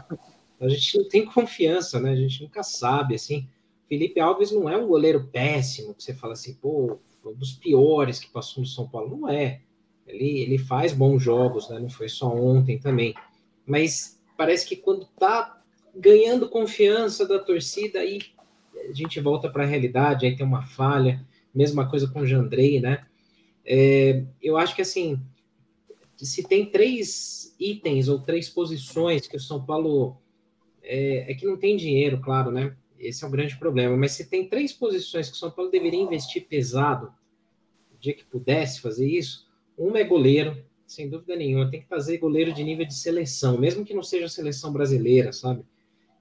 [0.61, 2.13] A gente não tem confiança, né?
[2.13, 3.49] A gente nunca sabe, assim.
[3.89, 7.53] Felipe Alves não é um goleiro péssimo, que você fala assim, pô, foi um dos
[7.53, 9.17] piores que passou no São Paulo.
[9.17, 9.61] Não é.
[10.07, 11.79] Ele, ele faz bons jogos, né?
[11.79, 13.15] Não foi só ontem também.
[13.67, 15.63] Mas parece que quando tá
[15.95, 18.21] ganhando confiança da torcida, aí
[18.89, 21.27] a gente volta para a realidade, aí tem uma falha.
[21.55, 23.07] Mesma coisa com o Jandrei, né?
[23.65, 25.21] É, eu acho que assim,
[26.17, 30.17] se tem três itens ou três posições que o São Paulo
[30.83, 32.75] é, é, que não tem dinheiro, claro, né?
[32.99, 33.97] Esse é o grande problema.
[33.97, 37.13] Mas se tem três posições que o São Paulo deveria investir pesado,
[38.01, 41.71] dia que pudesse fazer isso, uma é goleiro, sem dúvida nenhuma.
[41.71, 45.63] Tem que trazer goleiro de nível de seleção, mesmo que não seja seleção brasileira, sabe?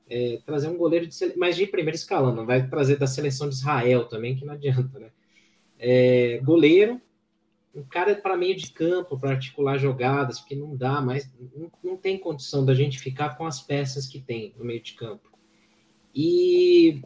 [0.09, 1.33] É, trazer um goleiro de sele...
[1.35, 4.99] mas de primeiro escalão, não vai trazer da seleção de Israel também, que não adianta,
[4.99, 5.11] né?
[5.79, 7.01] É, goleiro,
[7.77, 11.97] um cara para meio de campo, para articular jogadas, porque não dá mais, não, não,
[11.97, 15.31] tem condição da gente ficar com as peças que tem no meio de campo.
[16.15, 17.01] E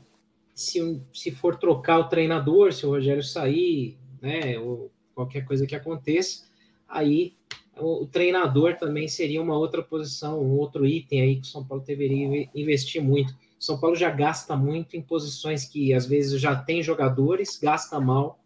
[0.55, 5.75] se, se for trocar o treinador, se o Rogério sair, né, ou qualquer coisa que
[5.75, 6.45] aconteça,
[6.87, 7.33] aí
[7.77, 11.83] o, treinador também seria uma outra posição, um outro item aí que o São Paulo
[11.83, 13.33] deveria investir muito.
[13.33, 17.99] O São Paulo já gasta muito em posições que às vezes já tem jogadores, gasta
[17.99, 18.41] mal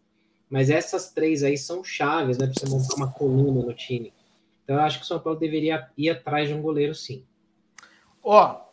[0.48, 2.46] mas essas três aí são chaves, né?
[2.46, 4.12] Para você montar uma coluna no time.
[4.62, 7.24] Então eu acho que o São Paulo deveria ir atrás de um goleiro, sim.
[8.22, 8.64] Ó,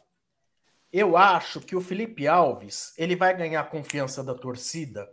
[0.91, 5.11] eu acho que o Felipe Alves ele vai ganhar a confiança da torcida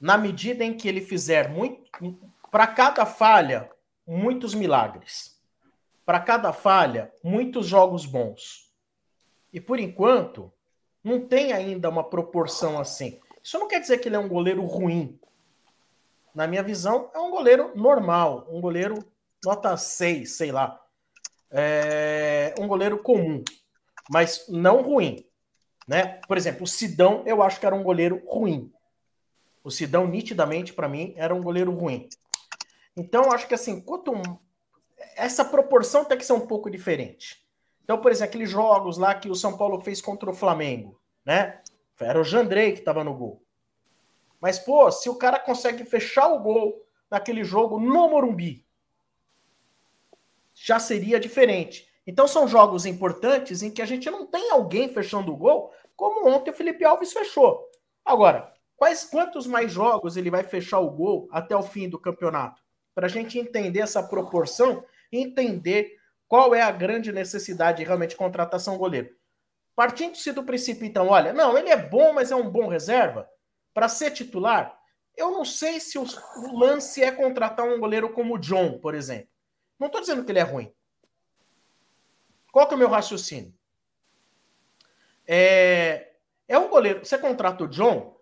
[0.00, 1.50] na medida em que ele fizer
[2.50, 3.70] para cada falha
[4.06, 5.38] muitos milagres,
[6.04, 8.72] para cada falha muitos jogos bons.
[9.52, 10.52] E por enquanto
[11.02, 13.20] não tem ainda uma proporção assim.
[13.42, 15.18] Isso não quer dizer que ele é um goleiro ruim
[16.34, 19.04] na minha visão, é um goleiro normal, um goleiro
[19.44, 20.80] nota 6, sei lá.
[21.50, 23.42] É um goleiro comum,
[24.10, 25.24] mas não ruim.
[25.86, 26.20] Né?
[26.28, 28.72] Por exemplo, o Sidão, eu acho que era um goleiro ruim.
[29.68, 32.08] O Sidão, nitidamente, para mim, era um goleiro ruim.
[32.96, 34.14] Então, acho que assim, quanto
[35.14, 37.46] essa proporção tem que ser um pouco diferente.
[37.84, 41.60] Então, por exemplo, aqueles jogos lá que o São Paulo fez contra o Flamengo, né?
[42.00, 43.42] Era o Jandrei que estava no gol.
[44.40, 48.64] Mas, pô, se o cara consegue fechar o gol naquele jogo no Morumbi,
[50.54, 51.86] já seria diferente.
[52.06, 56.26] Então são jogos importantes em que a gente não tem alguém fechando o gol, como
[56.26, 57.68] ontem o Felipe Alves fechou.
[58.02, 62.62] Agora, quais quantos mais jogos ele vai fechar o gol até o fim do campeonato?
[62.94, 68.78] Para a gente entender essa proporção entender qual é a grande necessidade de realmente contratação
[68.78, 69.14] goleiro.
[69.74, 73.28] Partindo-se do princípio, então, olha, não, ele é bom, mas é um bom reserva
[73.72, 74.78] para ser titular,
[75.16, 76.06] eu não sei se o
[76.58, 79.28] lance é contratar um goleiro como o John, por exemplo.
[79.78, 80.72] Não estou dizendo que ele é ruim.
[82.52, 83.54] Qual que é o meu raciocínio?
[85.26, 86.12] É,
[86.46, 87.04] é um goleiro.
[87.04, 88.17] Você contrata o John,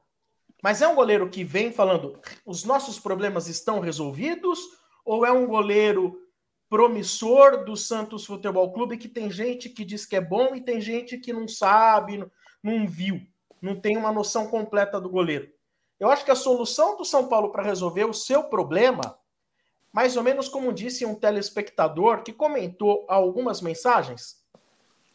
[0.66, 4.58] mas é um goleiro que vem falando os nossos problemas estão resolvidos,
[5.04, 6.20] ou é um goleiro
[6.68, 10.80] promissor do Santos Futebol Clube que tem gente que diz que é bom e tem
[10.80, 12.18] gente que não sabe,
[12.60, 13.24] não, viu
[13.62, 15.48] não tem uma noção completa do goleiro.
[16.00, 19.16] Eu acho que a solução do São Paulo para resolver o seu problema,
[19.92, 24.44] mais ou menos como disse um telespectador que comentou algumas mensagens,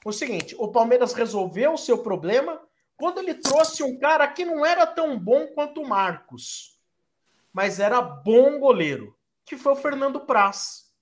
[0.05, 2.57] o seguinte: o Palmeiras resolveu o seu problema
[3.01, 6.79] quando ele trouxe um cara que não era tão bom quanto o Marcos,
[7.51, 10.93] mas era bom goleiro, que foi o Fernando Praz.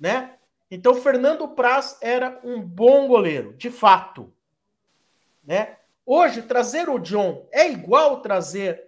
[0.00, 0.34] Né?
[0.68, 4.34] Então, o Fernando Praz era um bom goleiro, de fato.
[5.44, 5.76] Né?
[6.04, 8.82] Hoje, trazer o John é igual trazer,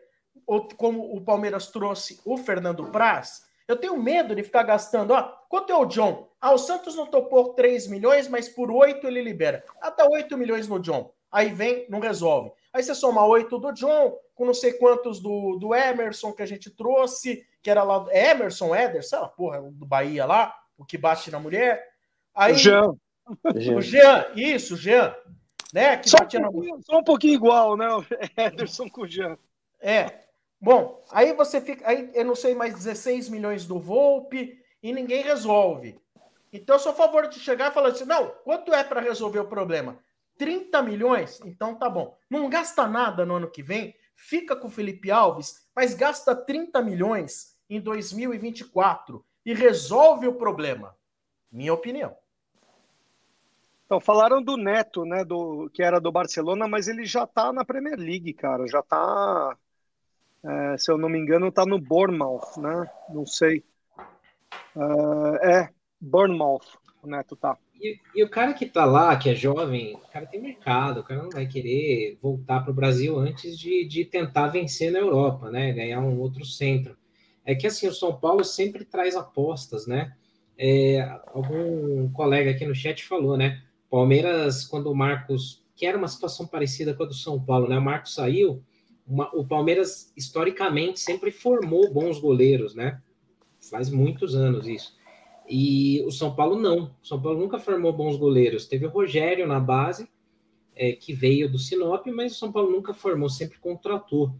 [0.77, 3.47] como o Palmeiras trouxe o Fernando Praz?
[3.69, 5.13] Eu tenho medo de ficar gastando.
[5.13, 6.29] Ó, quanto é o John?
[6.41, 9.65] Ah, o Santos não topou 3 milhões, mas por 8 ele libera.
[9.81, 11.15] Até 8 milhões no John.
[11.37, 12.51] Aí vem, não resolve.
[12.73, 16.47] Aí você soma 8 do John, com não sei quantos do, do Emerson que a
[16.47, 18.07] gente trouxe, que era lá.
[18.11, 21.85] Emerson, Ederson, lá, porra, do Bahia lá, o que bate na mulher.
[22.35, 22.97] Aí, o Jean.
[23.45, 25.15] O Jean, isso, o Jean
[25.75, 25.99] né?
[25.99, 27.87] Que só, um pouquinho, só um pouquinho igual, né?
[27.89, 28.03] O
[28.35, 29.37] Ederson com o Jean.
[29.79, 30.21] É.
[30.59, 31.87] Bom, aí você fica.
[31.87, 36.01] Aí eu não sei mais 16 milhões do Volpe e ninguém resolve.
[36.51, 39.41] Então eu sou a favor de chegar e falar assim: não, quanto é para resolver
[39.41, 39.99] o problema?
[40.39, 41.41] 30 milhões?
[41.45, 42.17] Então tá bom.
[42.29, 46.81] Não gasta nada no ano que vem, fica com o Felipe Alves, mas gasta 30
[46.83, 50.97] milhões em 2024 e resolve o problema.
[51.51, 52.17] Minha opinião.
[53.85, 57.65] Então, falaram do Neto, né, do, que era do Barcelona, mas ele já tá na
[57.65, 59.57] Premier League, cara, já tá
[60.45, 62.91] É, se eu não me engano, tá no Bournemouth, né?
[63.09, 63.65] Não sei.
[64.75, 67.57] Uh, é, Bournemouth, o Neto tá.
[67.81, 71.23] E, o cara que tá lá, que é jovem, o cara tem mercado, o cara
[71.23, 75.73] não vai querer voltar para o Brasil antes de, de tentar vencer na Europa, né?
[75.73, 76.97] Ganhar um outro centro.
[77.45, 80.15] É que assim, o São Paulo sempre traz apostas, né?
[80.59, 83.63] É, algum colega aqui no chat falou, né?
[83.91, 87.79] Palmeiras, quando o Marcos, que era uma situação parecida com a do São Paulo, né?
[87.79, 88.63] O Marcos saiu,
[89.07, 93.01] uma, o Palmeiras historicamente sempre formou bons goleiros, né?
[93.71, 94.97] Faz muitos anos isso.
[95.49, 96.95] E o São Paulo não.
[97.03, 98.67] O São Paulo nunca formou bons goleiros.
[98.67, 100.09] Teve o Rogério na base,
[100.75, 104.35] é, que veio do Sinop, mas o São Paulo nunca formou, sempre contratou.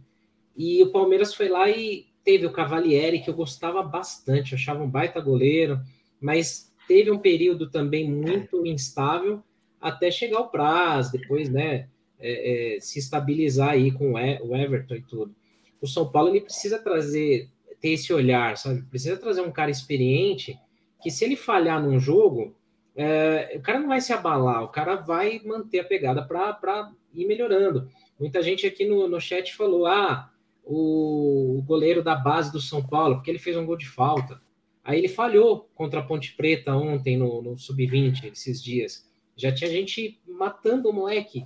[0.55, 4.89] E o Palmeiras foi lá e teve o Cavalieri, que eu gostava bastante, achava um
[4.89, 5.79] baita goleiro,
[6.19, 9.41] mas teve um período também muito instável
[9.79, 11.87] até chegar o prazo, depois, né,
[12.19, 15.35] é, é, se estabilizar aí com o Everton e tudo.
[15.79, 18.81] O São Paulo ele precisa trazer, ter esse olhar, sabe?
[18.83, 20.59] Precisa trazer um cara experiente
[21.01, 22.55] que se ele falhar num jogo,
[22.95, 27.27] é, o cara não vai se abalar, o cara vai manter a pegada para ir
[27.27, 27.89] melhorando.
[28.19, 30.31] Muita gente aqui no, no chat falou: ah,
[30.63, 34.41] o, o goleiro da base do São Paulo, porque ele fez um gol de falta.
[34.83, 39.05] Aí ele falhou contra a Ponte Preta ontem no, no Sub-20, esses dias.
[39.35, 41.45] Já tinha gente matando o moleque,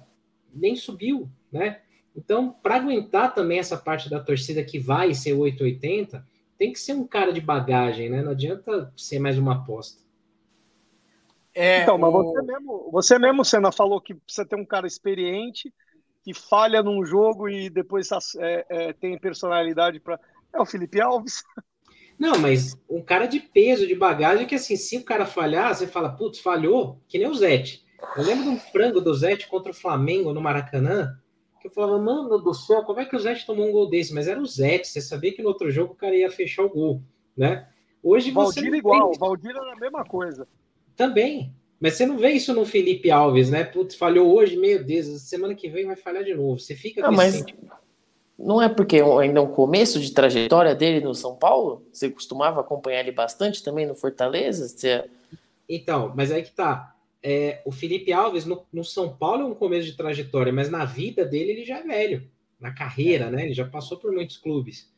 [0.53, 1.81] nem subiu, né?
[2.15, 6.25] Então, para aguentar também essa parte da torcida que vai ser 880,
[6.62, 8.21] tem que ser um cara de bagagem, né?
[8.21, 10.00] Não adianta ser mais uma aposta.
[11.56, 12.21] É, então, mas o...
[12.21, 15.74] você mesmo, você mesmo, Senna, falou que precisa ter um cara experiente
[16.24, 20.19] que falha num jogo e depois é, é, tem personalidade para.
[20.54, 21.43] É o Felipe Alves.
[22.19, 25.88] Não, mas um cara de peso, de bagagem, que assim, se o cara falhar, você
[25.88, 27.84] fala, putz, falhou, que nem o Zete.
[28.15, 31.19] Eu lembro de um frango do Zete contra o Flamengo no Maracanã,
[31.62, 34.13] que eu falava, mano do céu, como é que o Zete tomou um gol desse?
[34.13, 36.69] Mas era o Zete, você sabia que no outro jogo o cara ia fechar o
[36.69, 37.02] gol,
[37.38, 37.67] né?
[38.04, 38.78] Hoje Valdir você.
[38.78, 39.19] igual, tem...
[39.19, 40.47] Valdir era a mesma coisa.
[40.95, 41.54] Também.
[41.80, 43.63] Mas você não vê isso no Felipe Alves, né?
[43.63, 46.60] Putz, falhou hoje, meu Deus, semana que vem vai falhar de novo.
[46.60, 47.43] Você fica não, mas
[48.38, 51.86] Não é porque ainda é um começo de trajetória dele no São Paulo?
[51.91, 54.67] Você costumava acompanhar ele bastante também no Fortaleza?
[54.67, 55.06] Você...
[55.69, 59.55] Então, mas aí que tá é, o Felipe Alves no, no, São Paulo é um
[59.55, 62.29] começo de trajetória, mas na vida dele ele já é velho,
[62.60, 63.45] na carreira, né?
[63.45, 64.91] Ele já passou por muitos clubes.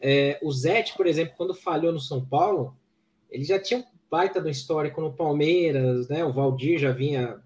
[0.00, 2.76] É, o Zete, por exemplo, quando falhou no São Paulo,
[3.30, 6.24] ele já tinha um baita do histórico no Palmeiras, né?
[6.24, 7.40] O Valdir já vinha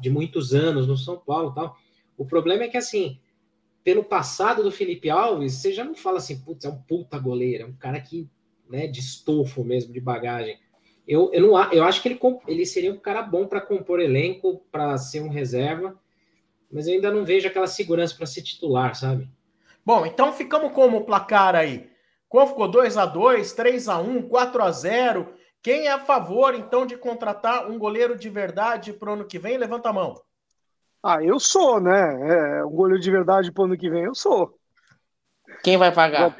[0.00, 1.76] de muitos anos no São Paulo tal.
[2.16, 3.18] O problema é que, assim,
[3.82, 7.64] pelo passado do Felipe Alves, você já não fala assim, putz, é um puta goleiro,
[7.64, 8.28] é um cara que,
[8.68, 10.58] né, de estofo mesmo, de bagagem.
[11.06, 14.64] Eu, eu, não, eu acho que ele, ele seria um cara bom para compor elenco,
[14.70, 15.98] para ser um reserva,
[16.70, 19.28] mas eu ainda não vejo aquela segurança para ser titular, sabe?
[19.84, 21.90] Bom, então ficamos como o placar aí?
[22.28, 26.54] Qual ficou 2 a 2 3 a 1 4 a 0 Quem é a favor,
[26.54, 29.58] então, de contratar um goleiro de verdade para o ano que vem?
[29.58, 30.14] Levanta a mão.
[31.02, 32.58] Ah, eu sou, né?
[32.60, 34.56] É, um goleiro de verdade para o ano que vem, eu sou.
[35.62, 36.36] Quem vai pagar?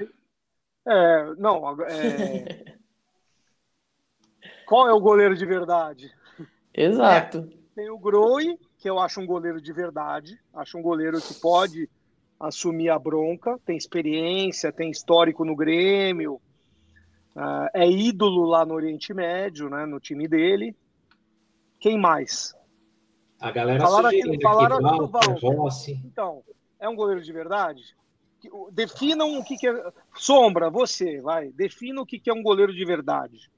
[0.87, 2.71] É, não, é,
[4.66, 6.11] Qual é o goleiro de verdade?
[6.75, 7.38] Exato.
[7.38, 10.38] É, tem o Groi, que eu acho um goleiro de verdade.
[10.55, 11.88] Acho um goleiro que pode
[12.38, 16.40] assumir a bronca, tem experiência, tem histórico no Grêmio,
[17.37, 20.77] uh, é ídolo lá no Oriente Médio, né, no time dele.
[21.79, 22.53] Quem mais?
[23.40, 26.01] A galera falaram aqui, falaram aqui, Walter, Rossi.
[26.05, 26.42] Então,
[26.81, 27.83] é um goleiro de verdade?
[28.72, 29.92] Definam o que, que é.
[30.14, 31.51] Sombra, você, vai.
[31.53, 33.51] Defina o que, que é um goleiro de verdade.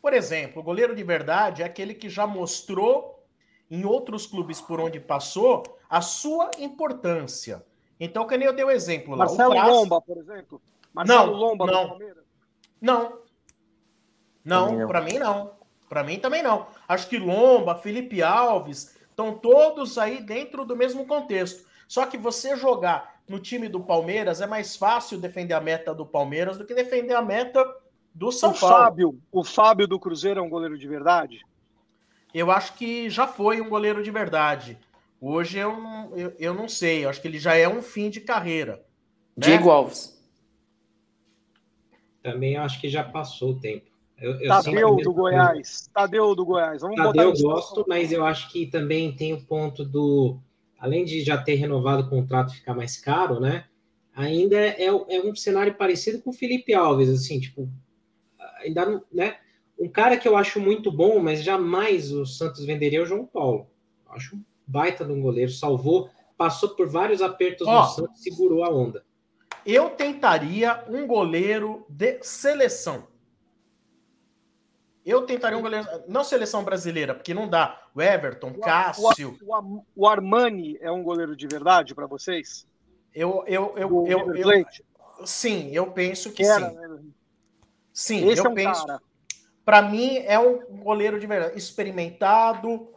[0.00, 3.26] Por exemplo, o goleiro de verdade é aquele que já mostrou
[3.70, 7.64] em outros clubes por onde passou a sua importância.
[8.00, 9.26] Então, que nem eu dei o exemplo lá.
[9.26, 9.70] Marcelo Praça...
[9.70, 10.62] Lomba, por exemplo?
[10.92, 11.98] Marcelo não, Lomba não.
[12.80, 13.18] Não.
[14.44, 15.58] Não, para mim não.
[15.88, 16.66] Para mim também não.
[16.86, 21.66] Acho que Lomba, Felipe Alves, estão todos aí dentro do mesmo contexto.
[21.88, 26.06] Só que você jogar no time do Palmeiras é mais fácil defender a meta do
[26.06, 27.64] Palmeiras do que defender a meta
[28.14, 28.76] do São o Paulo.
[28.76, 31.44] Fábio, o Fábio do Cruzeiro é um goleiro de verdade?
[32.34, 34.78] Eu acho que já foi um goleiro de verdade.
[35.20, 35.76] Hoje eu,
[36.14, 37.04] eu, eu não sei.
[37.04, 38.84] Eu acho que ele já é um fim de carreira.
[39.36, 39.46] Né?
[39.46, 40.18] Diego Alves.
[42.22, 43.86] Também acho que já passou o tempo.
[44.16, 45.88] Eu, eu Tadeu do Goiás.
[45.92, 46.82] Tadeu do Goiás.
[46.82, 50.38] Vamos Tadeu eu gosto, mas eu acho que também tem o ponto do.
[50.78, 53.64] Além de já ter renovado o contrato ficar mais caro, né?
[54.14, 57.68] Ainda é, é um cenário parecido com o Felipe Alves, assim, tipo,
[58.58, 59.38] ainda não, né?
[59.78, 63.24] Um cara que eu acho muito bom, mas jamais o Santos venderia é o João
[63.24, 63.70] Paulo.
[64.10, 68.64] Acho um baita de um goleiro, salvou, passou por vários apertos oh, no Santos, segurou
[68.64, 69.04] a onda.
[69.64, 73.06] eu tentaria um goleiro de seleção.
[75.06, 75.86] Eu tentaria um goleiro.
[76.06, 77.88] Não seleção brasileira, porque não dá.
[77.94, 79.38] O Everton, o, Cássio.
[79.42, 82.66] O, o, o, Armani é um goleiro de verdade para vocês?
[83.14, 84.66] Eu, eu, eu, eu, eu, eu,
[85.26, 86.76] sim, eu penso que Era, sim.
[86.76, 87.00] Né?
[87.98, 88.86] Sim, Esse eu é um penso.
[89.64, 91.58] Para mim, é um goleiro de verdade.
[91.58, 92.88] Experimentado,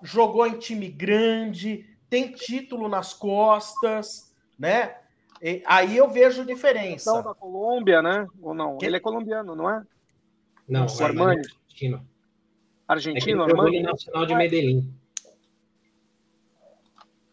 [0.00, 4.94] jogou em time grande, tem título nas costas, né?
[5.42, 7.10] E, aí eu vejo diferença.
[7.10, 8.28] Então, da Colômbia, né?
[8.40, 8.78] Ou não?
[8.78, 8.86] Que...
[8.86, 9.82] Ele é colombiano, não é?
[10.68, 11.40] Não, o Armani.
[11.40, 12.08] Argentino.
[12.86, 13.82] Argentino, é Armani?
[13.82, 14.94] Nacional de Medellín.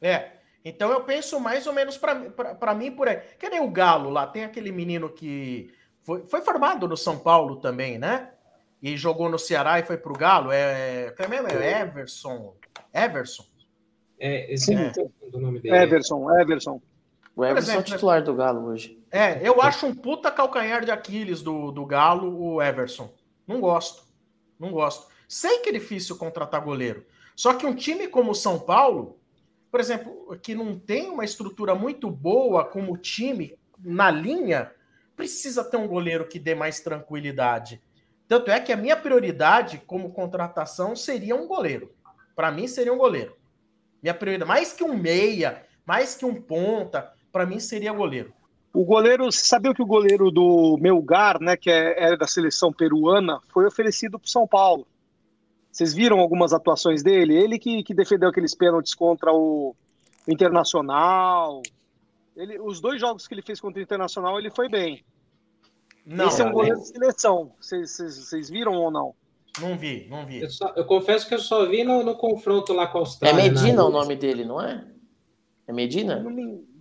[0.01, 0.31] É.
[0.65, 3.17] Então eu penso mais ou menos para mim por aí.
[3.37, 7.57] Que nem o Galo lá, tem aquele menino que foi, foi formado no São Paulo
[7.57, 8.31] também, né?
[8.81, 10.51] E jogou no Ceará e foi pro Galo.
[10.51, 11.47] É, é, mesmo?
[11.47, 12.55] é Everson.
[12.93, 13.45] Everson.
[14.19, 14.91] É, esse é.
[15.33, 15.75] o nome dele.
[15.75, 16.81] Everson, Everson.
[17.35, 18.99] O Everson exemplo, é o titular do Galo hoje.
[19.11, 23.13] É, eu acho um puta calcanhar de Aquiles do, do Galo, o Everson.
[23.47, 24.03] Não gosto.
[24.59, 25.07] Não gosto.
[25.27, 27.05] Sei que é difícil contratar goleiro.
[27.35, 29.17] Só que um time como o São Paulo,
[29.71, 34.71] por exemplo, que não tem uma estrutura muito boa como time na linha,
[35.21, 37.79] precisa ter um goleiro que dê mais tranquilidade.
[38.27, 41.93] Tanto é que a minha prioridade como contratação seria um goleiro.
[42.35, 43.35] Para mim, seria um goleiro.
[44.01, 48.33] Minha prioridade, mais que um meia, mais que um ponta, para mim seria goleiro.
[48.73, 52.73] O goleiro, você sabia que o goleiro do Melgar, né, que é, é da seleção
[52.73, 54.87] peruana, foi oferecido para São Paulo.
[55.71, 57.37] Vocês viram algumas atuações dele?
[57.37, 59.75] Ele que, que defendeu aqueles pênaltis contra o
[60.27, 61.61] Internacional.
[62.35, 65.03] Ele, os dois jogos que ele fez contra o Internacional, ele foi bem.
[66.05, 67.53] Não, Esse é um goleiro de seleção.
[67.59, 69.13] Vocês viram ou não?
[69.59, 70.41] Não vi, não vi.
[70.41, 73.41] Eu, só, eu, confesso que eu só vi no, no confronto lá com a Austrália.
[73.41, 74.85] É Medina o nome dele, não é?
[75.67, 76.23] É Medina?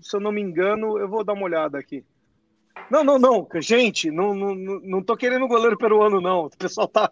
[0.01, 2.05] Se eu não me engano, eu vou dar uma olhada aqui.
[2.91, 3.47] Não, não, não.
[3.57, 6.47] Gente, não, não, não tô querendo goleiro peruano, não.
[6.47, 7.11] O pessoal tá.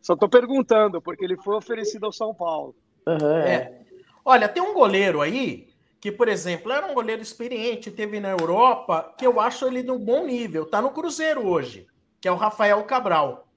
[0.00, 2.74] Só tô perguntando, porque ele foi oferecido ao São Paulo.
[3.06, 3.82] Uhum, é.
[4.24, 5.68] Olha, tem um goleiro aí
[6.06, 9.90] que, por exemplo, era um goleiro experiente, teve na Europa, que eu acho ele de
[9.90, 10.64] um bom nível.
[10.64, 11.84] Tá no Cruzeiro hoje,
[12.20, 13.48] que é o Rafael Cabral.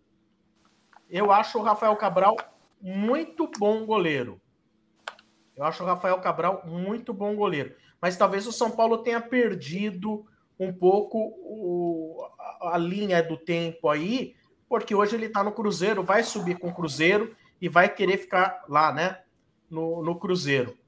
[1.08, 2.36] Eu acho o Rafael Cabral
[2.82, 4.42] muito bom goleiro.
[5.56, 7.76] Eu acho o Rafael Cabral muito bom goleiro.
[8.02, 10.26] Mas talvez o São Paulo tenha perdido
[10.60, 14.34] um pouco o, a, a, linha do tempo aí,
[14.68, 18.66] porque hoje ele está no Cruzeiro, vai subir com o Cruzeiro e vai querer ficar
[18.68, 19.22] lá, né?
[19.70, 20.79] No, no Cruzeiro.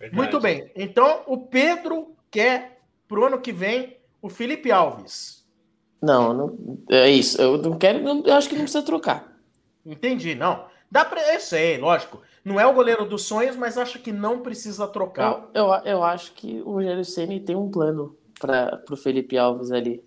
[0.00, 0.70] É muito bem.
[0.76, 5.46] Então, o Pedro quer para o ano que vem o Felipe Alves.
[6.00, 7.40] Não, não é isso.
[7.40, 9.36] Eu não quero, eu acho que não precisa trocar.
[9.84, 10.66] Entendi, não.
[10.90, 12.20] Dá para, eu sei, lógico.
[12.44, 15.48] Não é o goleiro dos sonhos, mas acho que não precisa trocar.
[15.54, 19.70] Eu, eu, eu acho que o Rogério Ceni tem um plano para o Felipe Alves
[19.70, 20.04] ali.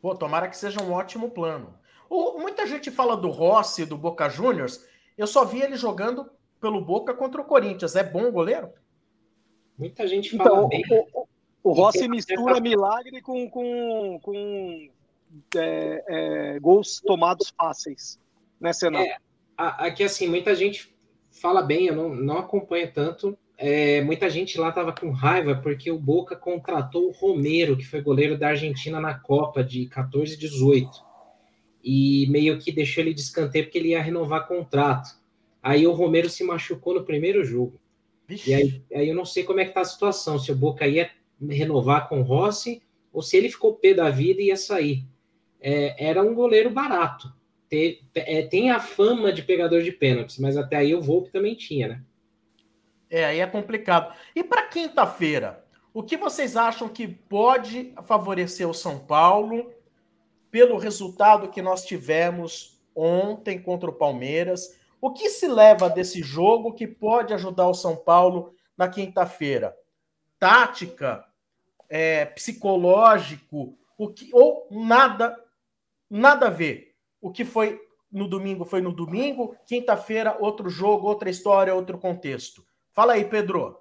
[0.00, 1.74] Pô, tomara que seja um ótimo plano.
[2.08, 4.84] O, muita gente fala do Rossi, do Boca Juniors.
[5.16, 6.28] Eu só vi ele jogando
[6.64, 7.94] pelo Boca contra o Corinthians.
[7.94, 8.70] É bom goleiro?
[9.76, 10.82] Muita gente fala então, bem.
[11.12, 11.26] O,
[11.62, 14.88] o, Rossi mistura milagre com, com, com
[15.56, 18.18] é, é, gols tomados fáceis,
[18.58, 19.04] né, Senado?
[19.04, 19.18] É,
[19.58, 20.96] aqui, assim, muita gente
[21.30, 23.36] fala bem, eu não, não acompanho tanto.
[23.58, 28.00] É, muita gente lá estava com raiva porque o Boca contratou o Romero, que foi
[28.00, 30.90] goleiro da Argentina na Copa de 14 e 18.
[31.84, 35.22] E meio que deixou ele de escanteio porque ele ia renovar contrato.
[35.64, 37.80] Aí o Romero se machucou no primeiro jogo.
[38.28, 38.50] Vixe.
[38.50, 40.86] E aí, aí eu não sei como é que tá a situação, se o Boca
[40.86, 41.10] ia
[41.48, 45.06] renovar com o Rossi ou se ele ficou pé da vida e ia sair.
[45.58, 47.32] É, era um goleiro barato
[47.70, 51.54] ter, é, tem a fama de pegador de pênaltis, mas até aí o Volpe também
[51.54, 52.02] tinha, né?
[53.08, 54.14] É, aí é complicado.
[54.36, 59.72] E para quinta-feira, o que vocês acham que pode favorecer o São Paulo
[60.50, 64.78] pelo resultado que nós tivemos ontem contra o Palmeiras?
[65.04, 69.76] O que se leva desse jogo que pode ajudar o São Paulo na quinta-feira?
[70.38, 71.22] Tática,
[71.90, 75.38] é, psicológico, o que, ou nada,
[76.08, 76.94] nada a ver?
[77.24, 77.80] o que foi
[78.12, 82.62] no domingo foi no domingo, quinta-feira, outro jogo, outra história, outro contexto.
[82.92, 83.78] Fala aí, Pedro.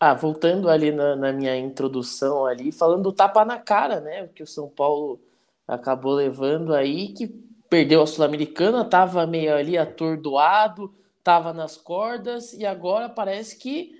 [0.00, 4.26] Ah, voltando ali na, na minha introdução ali, falando do tapa na cara, né?
[4.34, 5.20] Que o São Paulo
[5.68, 7.26] acabou levando aí, que
[7.68, 13.96] perdeu a Sul-Americana, tava meio ali atordoado, tava nas cordas, e agora parece que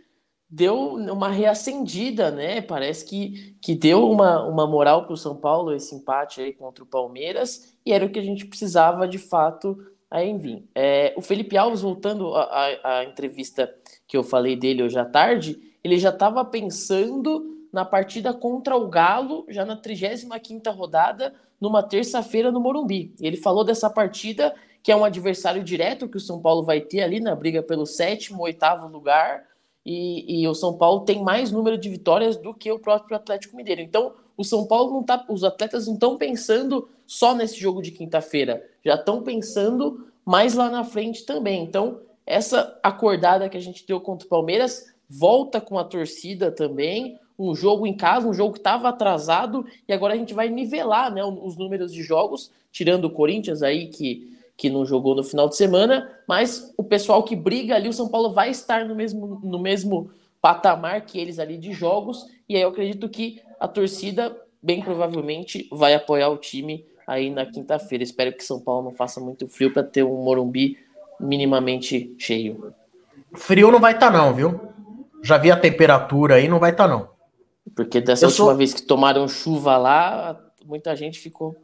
[0.48, 2.60] deu uma reacendida, né?
[2.60, 6.84] Parece que, que deu uma, uma moral para o São Paulo esse empate aí contra
[6.84, 9.76] o Palmeiras e era o que a gente precisava de fato
[10.08, 10.68] aí vir.
[10.74, 13.74] É, o Felipe Alves, voltando à entrevista
[14.06, 18.88] que eu falei dele hoje à tarde, ele já estava pensando na partida contra o
[18.88, 23.14] Galo, já na 35ª rodada, numa terça-feira no Morumbi.
[23.20, 27.02] Ele falou dessa partida, que é um adversário direto que o São Paulo vai ter
[27.02, 29.44] ali na briga pelo sétimo, oitavo lugar,
[29.84, 33.56] e, e, o São Paulo tem mais número de vitórias do que o próprio Atlético
[33.56, 33.80] Mineiro.
[33.80, 37.92] Então, o São Paulo não tá, os atletas não estão pensando só nesse jogo de
[37.92, 41.62] quinta-feira, já estão pensando mais lá na frente também.
[41.62, 47.18] Então, essa acordada que a gente deu contra o Palmeiras volta com a torcida também.
[47.38, 51.12] Um jogo em casa, um jogo que estava atrasado, e agora a gente vai nivelar
[51.12, 55.48] né, os números de jogos, tirando o Corinthians aí, que, que não jogou no final
[55.48, 59.40] de semana, mas o pessoal que briga ali, o São Paulo vai estar no mesmo,
[59.42, 60.10] no mesmo
[60.40, 65.68] patamar que eles ali de jogos, e aí eu acredito que a torcida, bem provavelmente,
[65.72, 68.04] vai apoiar o time aí na quinta-feira.
[68.04, 70.78] Espero que São Paulo não faça muito frio para ter um Morumbi
[71.20, 72.74] minimamente cheio.
[73.34, 74.60] Frio não vai estar, tá não, viu?
[75.22, 77.15] Já vi a temperatura aí, não vai estar, tá não.
[77.74, 78.56] Porque dessa Eu última sou...
[78.56, 81.56] vez que tomaram chuva lá, muita gente ficou.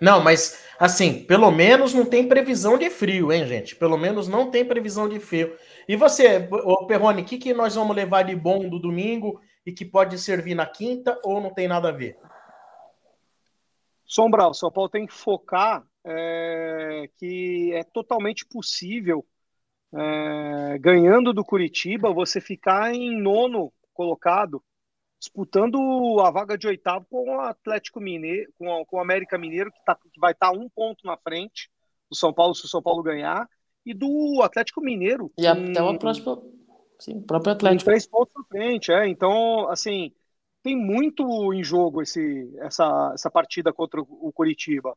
[0.00, 3.74] Não, mas assim, pelo menos não tem previsão de frio, hein, gente?
[3.74, 5.56] Pelo menos não tem previsão de frio.
[5.88, 9.72] E você, ô Perrone, o que, que nós vamos levar de bom do domingo e
[9.72, 12.18] que pode servir na quinta ou não tem nada a ver?
[14.04, 19.26] Sombral, São Paulo tem que focar é, que é totalmente possível,
[19.92, 24.62] é, ganhando do Curitiba, você ficar em nono colocado,
[25.18, 25.78] disputando
[26.20, 29.94] a vaga de oitavo com o Atlético Mineiro, com, com o América Mineiro, que, tá,
[29.94, 31.70] que vai estar tá um ponto na frente
[32.10, 33.48] do São Paulo, se o São Paulo ganhar,
[33.84, 35.32] e do Atlético Mineiro.
[35.38, 36.52] E até o próximo.
[36.98, 37.84] Sim, próprio Atlético.
[37.84, 39.06] Três pontos na frente, é.
[39.08, 40.12] Então, assim,
[40.62, 44.96] tem muito em jogo esse, essa, essa partida contra o Curitiba.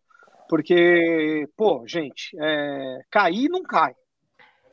[0.49, 3.95] Porque, pô, gente, é, cair não cai.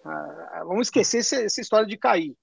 [0.02, 2.34] Ah, vamos esquecer essa, essa, história de cair,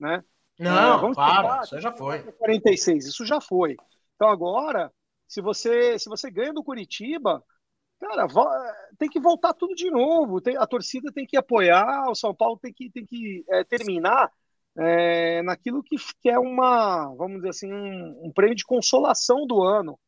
[0.00, 0.24] né?
[0.58, 2.22] Não, é, vamos para, isso já foi.
[2.32, 3.76] 46, isso já foi.
[4.16, 4.92] Então agora,
[5.26, 7.44] se você se você ganha do Curitiba,
[8.00, 8.26] cara,
[8.98, 10.40] tem que voltar tudo de novo.
[10.40, 14.30] Tem, a torcida tem que apoiar, o São Paulo tem que, tem que é, terminar
[14.76, 19.62] é, naquilo que, que, é uma, vamos dizer assim, um, um prêmio de consolação do
[19.62, 19.98] ano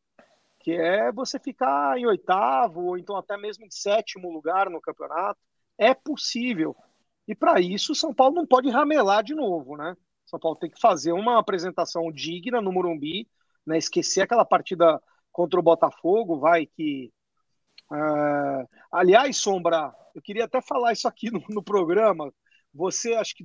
[0.60, 5.40] que é você ficar em oitavo ou então até mesmo em sétimo lugar no campeonato.
[5.78, 6.76] É possível.
[7.26, 9.96] E para isso, São Paulo não pode ramelar de novo, né?
[10.30, 13.28] São Paulo tem que fazer uma apresentação digna no Morumbi,
[13.66, 13.76] né?
[13.76, 15.02] esquecer aquela partida
[15.32, 17.12] contra o Botafogo, vai que.
[17.90, 18.68] Uh...
[18.92, 22.32] Aliás, Sombra, eu queria até falar isso aqui no, no programa.
[22.72, 23.44] Você, acho que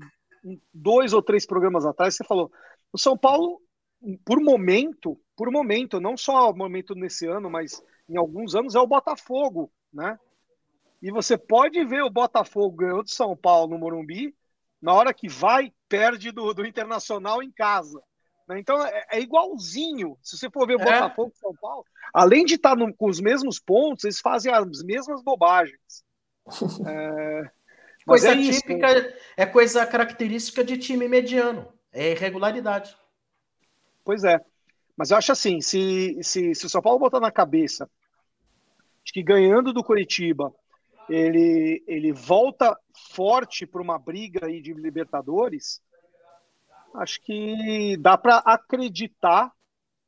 [0.74, 2.52] dois ou três programas atrás, você falou:
[2.94, 3.60] o São Paulo
[4.24, 8.80] por momento, por momento, não só o momento nesse ano, mas em alguns anos é
[8.80, 10.20] o Botafogo, né?
[11.02, 14.36] E você pode ver o Botafogo ganhou de São Paulo no Morumbi,
[14.82, 18.02] na hora que vai, perde do, do Internacional em casa.
[18.48, 18.60] Né?
[18.60, 20.18] Então é, é, igualzinho.
[20.22, 20.86] Se você for ver o é.
[20.86, 24.84] Botafogo e São Paulo, além de estar no, com os mesmos pontos, eles fazem as
[24.84, 26.04] mesmas bobagens.
[26.88, 27.56] É...
[28.06, 31.74] Coisa é típica, é coisa característica de time mediano.
[31.92, 32.96] É irregularidade.
[34.04, 34.40] Pois é.
[34.96, 37.90] Mas eu acho assim, se, se, se o São Paulo botar na cabeça
[39.04, 40.54] de que ganhando do Curitiba
[41.10, 42.78] ele, ele volta
[43.12, 45.82] forte para uma briga aí de Libertadores,
[46.96, 49.52] acho que dá para acreditar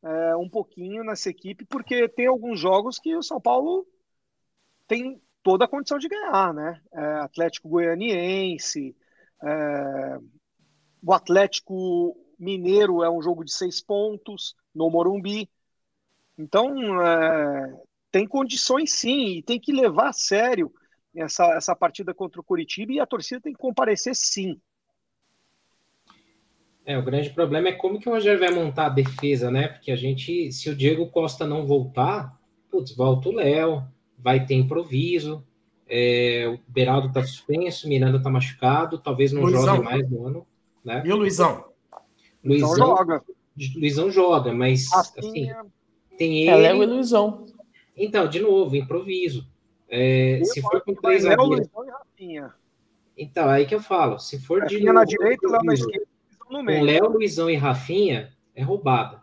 [0.03, 3.85] é, um pouquinho nessa equipe, porque tem alguns jogos que o São Paulo
[4.87, 6.81] tem toda a condição de ganhar, né?
[6.93, 8.95] É, Atlético Goianiense,
[9.43, 10.17] é,
[11.05, 15.49] o Atlético Mineiro é um jogo de seis pontos no Morumbi.
[16.37, 17.81] Então, é,
[18.11, 20.71] tem condições sim, e tem que levar a sério
[21.21, 24.59] essa, essa partida contra o Curitiba e a torcida tem que comparecer sim.
[26.85, 29.67] É, o grande problema é como que o Rogério vai montar a defesa, né?
[29.67, 32.39] Porque a gente, se o Diego Costa não voltar,
[32.71, 33.83] putz, volta o Léo,
[34.17, 35.45] vai ter improviso,
[35.89, 39.75] é, o Beraldo tá suspenso, Miranda tá machucado, talvez não Luizão.
[39.75, 40.47] jogue mais no ano.
[40.83, 41.03] Né?
[41.05, 41.65] E o Luizão?
[42.43, 43.23] Luizão, joga.
[43.75, 45.51] Luizão joga, mas assim,
[46.17, 46.49] tem ele.
[46.49, 47.45] É Léo e Luizão.
[47.95, 49.45] Então, de novo, improviso.
[49.89, 52.53] É, se for com três Léo, Luizão e Rafinha.
[53.17, 56.07] Então, aí que eu falo, se for Rafinha de na direita, Léo na esquerda,
[56.49, 56.79] no meio.
[56.79, 59.21] Com Léo, Luizão e Rafinha, é roubada.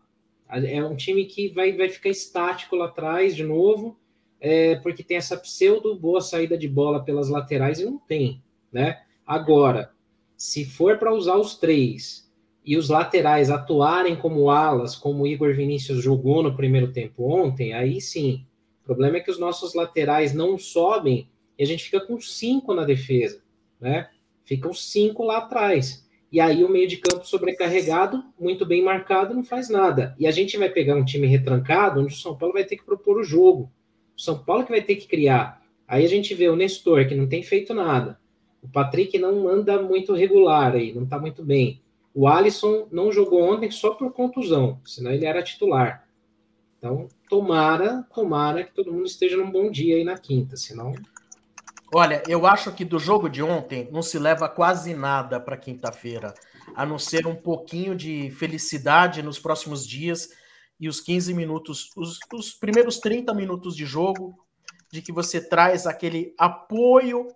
[0.49, 3.99] É um time que vai, vai ficar estático lá atrás de novo,
[4.41, 9.01] é, porque tem essa pseudo boa saída de bola pelas laterais e não tem, né?
[9.27, 9.91] Agora,
[10.37, 12.31] se for para usar os três
[12.65, 17.73] e os laterais atuarem como alas, como o Igor Vinícius jogou no primeiro tempo ontem,
[17.73, 18.47] aí sim.
[18.85, 21.27] O problema é que os nossos laterais não sobem
[21.59, 23.43] e a gente fica com cinco na defesa,
[23.81, 24.11] né?
[24.45, 26.05] Ficam cinco lá atrás.
[26.31, 30.15] e aí o meio de campo sobrecarregado, muito bem marcado, não faz nada.
[30.19, 32.85] E a gente vai pegar um time retrancado, onde o São Paulo vai ter que
[32.85, 33.71] propor o jogo.
[34.17, 35.63] O São Paulo que vai ter que criar.
[35.87, 38.19] Aí a gente vê o Nestor, que não tem feito nada.
[38.61, 41.81] O Patrick não anda muito regular aí, não tá muito bem.
[42.13, 46.09] O Alisson não jogou ontem só por contusão, senão ele era titular.
[46.79, 50.95] Então, tomara, tomara que todo mundo esteja num bom dia aí na quinta, senão
[51.97, 56.35] Olha, eu acho que do jogo de ontem não se leva quase nada para quinta-feira,
[56.75, 60.29] a não ser um pouquinho de felicidade nos próximos dias
[60.81, 64.35] e os 15 minutos, os, os primeiros 30 minutos de jogo,
[64.91, 67.29] de que você traz aquele apoio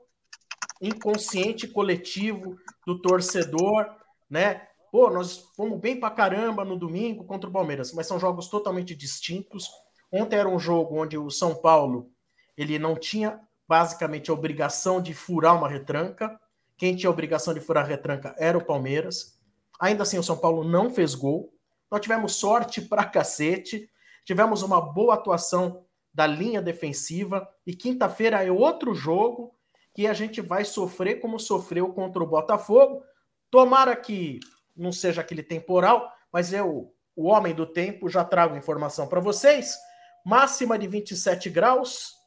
[0.83, 3.87] inconsciente coletivo do torcedor,
[4.29, 4.68] né?
[4.91, 8.95] Pô, nós fomos bem pra caramba no domingo contra o Palmeiras, mas são jogos totalmente
[8.95, 9.69] distintos.
[10.11, 12.11] Ontem era um jogo onde o São Paulo
[12.57, 16.41] ele não tinha basicamente a obrigação de furar uma retranca.
[16.77, 19.39] Quem tinha a obrigação de furar a retranca era o Palmeiras.
[19.79, 21.53] Ainda assim, o São Paulo não fez gol.
[21.91, 23.91] Nós tivemos sorte pra cacete.
[24.25, 27.47] Tivemos uma boa atuação da linha defensiva.
[27.67, 29.55] E quinta-feira é outro jogo
[29.95, 33.03] que a gente vai sofrer como sofreu contra o Botafogo.
[33.51, 34.41] Tomara que
[34.79, 39.77] não seja aquele temporal, mas eu, o homem do tempo, já trago informação para vocês.
[40.25, 42.19] Máxima de 27 graus,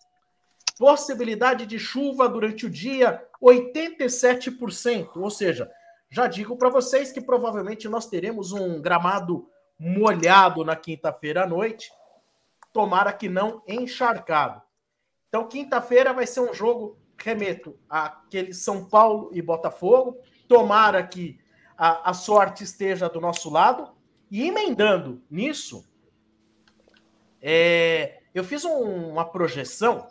[0.81, 5.17] Possibilidade de chuva durante o dia, 87%.
[5.17, 5.69] Ou seja,
[6.09, 9.47] já digo para vocês que provavelmente nós teremos um gramado
[9.77, 11.91] molhado na quinta-feira à noite.
[12.73, 14.59] Tomara que não encharcado.
[15.29, 20.17] Então, quinta-feira vai ser um jogo, remeto, aquele São Paulo e Botafogo.
[20.47, 21.39] Tomara que
[21.81, 23.91] a, a sorte esteja do nosso lado.
[24.29, 25.83] E emendando nisso,
[27.41, 30.07] é, eu fiz um, uma projeção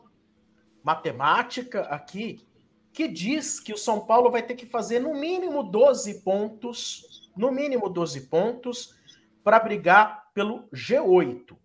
[0.83, 2.45] matemática aqui
[2.93, 7.53] que diz que o São Paulo vai ter que fazer no mínimo 12 pontos, no
[7.53, 8.97] mínimo 12 pontos
[9.45, 11.57] para brigar pelo G8.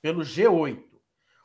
[0.00, 0.84] Pelo G8.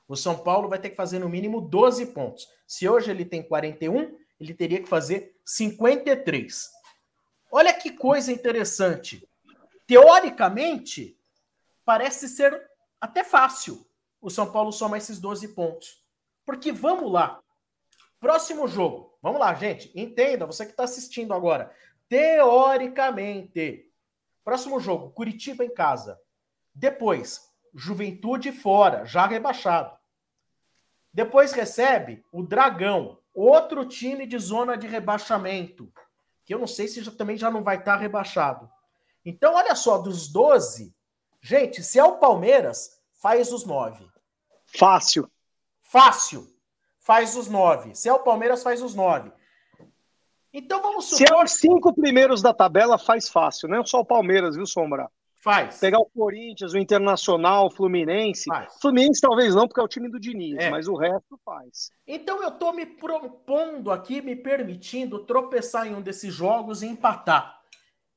[0.08, 2.48] O São Paulo vai ter que fazer no mínimo 12 pontos.
[2.68, 6.81] Se hoje ele tem 41, ele teria que fazer 53.
[7.52, 9.28] Olha que coisa interessante.
[9.86, 11.20] Teoricamente,
[11.84, 13.86] parece ser até fácil
[14.22, 16.02] o São Paulo somar esses 12 pontos.
[16.46, 17.42] Porque vamos lá.
[18.20, 19.18] Próximo jogo.
[19.22, 19.92] Vamos lá, gente.
[19.94, 21.76] Entenda, você que está assistindo agora.
[22.08, 23.92] Teoricamente.
[24.44, 26.20] Próximo jogo, Curitiba em casa.
[26.74, 29.98] Depois, Juventude fora, já rebaixado.
[31.14, 35.92] Depois recebe o Dragão, outro time de zona de rebaixamento,
[36.52, 38.70] que eu não sei se já, também já não vai estar tá rebaixado.
[39.24, 40.94] Então, olha só, dos 12,
[41.42, 44.06] gente, se é o Palmeiras, faz os 9.
[44.78, 45.32] Fácil.
[45.82, 46.46] Fácil.
[47.00, 47.96] Faz os nove.
[47.96, 49.32] Se é o Palmeiras, faz os nove.
[50.54, 51.18] Então vamos supor.
[51.18, 53.70] Se é os cinco primeiros da tabela, faz fácil.
[53.70, 55.10] Não é só o Palmeiras, viu, Sombra?
[55.44, 55.80] Faz.
[55.80, 58.46] Pegar o Corinthians, o Internacional, o Fluminense.
[58.46, 58.80] Faz.
[58.80, 60.70] Fluminense talvez não, porque é o time do Diniz, é.
[60.70, 61.92] mas o resto faz.
[62.06, 67.60] Então eu tô me propondo aqui, me permitindo tropeçar em um desses jogos e empatar.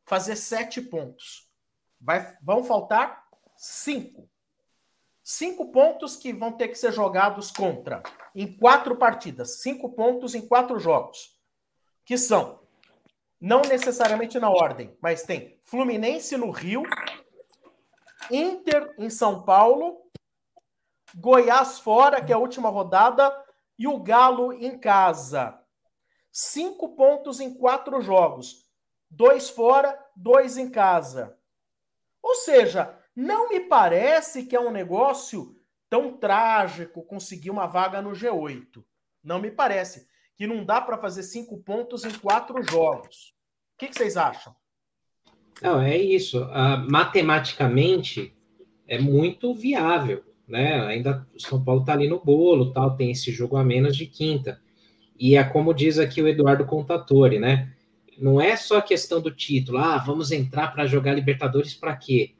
[0.05, 1.49] Fazer sete pontos.
[1.99, 3.25] Vai, vão faltar
[3.57, 4.29] cinco.
[5.23, 8.03] Cinco pontos que vão ter que ser jogados contra
[8.35, 9.63] em quatro partidas.
[9.63, 11.35] Cinco pontos em quatro jogos.
[12.05, 12.61] Que são,
[13.45, 16.83] não necessariamente na ordem, mas tem Fluminense no Rio,
[18.31, 20.01] Inter em São Paulo,
[21.15, 23.31] Goiás fora, que é a última rodada,
[23.79, 25.61] e o Galo em casa.
[26.33, 28.67] Cinco pontos em quatro jogos.
[29.11, 31.39] Dois fora, dois em casa.
[32.23, 35.55] Ou seja, não me parece que é um negócio
[35.91, 38.83] tão trágico conseguir uma vaga no G8.
[39.23, 40.09] Não me parece.
[40.37, 43.35] Que não dá para fazer cinco pontos em quatro jogos.
[43.75, 44.55] O que, que vocês acham?
[45.63, 46.43] Não, é isso.
[46.43, 48.37] Uh, matematicamente
[48.87, 50.81] é muito viável, né?
[50.87, 54.07] Ainda o São Paulo está ali no bolo, tal, tem esse jogo a menos de
[54.07, 54.61] quinta.
[55.19, 57.73] E é como diz aqui o Eduardo Contatore, né?
[58.19, 59.79] Não é só questão do título.
[59.79, 62.35] Ah, vamos entrar para jogar Libertadores para quê?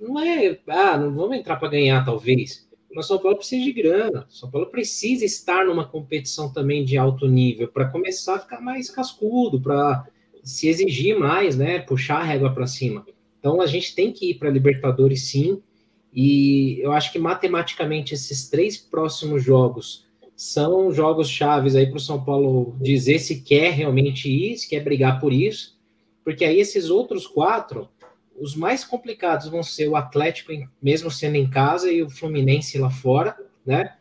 [0.00, 2.65] não é, ah, não vamos entrar para ganhar, talvez.
[2.96, 4.26] Mas São Paulo precisa de grana.
[4.30, 8.88] São Paulo precisa estar numa competição também de alto nível para começar a ficar mais
[8.88, 10.06] cascudo, para
[10.42, 11.78] se exigir mais, né?
[11.80, 13.06] Puxar a régua para cima.
[13.38, 15.60] Então a gente tem que ir para Libertadores sim.
[16.10, 22.00] E eu acho que matematicamente esses três próximos jogos são jogos chaves aí para o
[22.00, 25.78] São Paulo dizer se quer realmente ir, se quer brigar por isso,
[26.24, 27.90] porque aí esses outros quatro
[28.38, 32.90] os mais complicados vão ser o Atlético, mesmo sendo em casa, e o Fluminense lá
[32.90, 33.96] fora, né?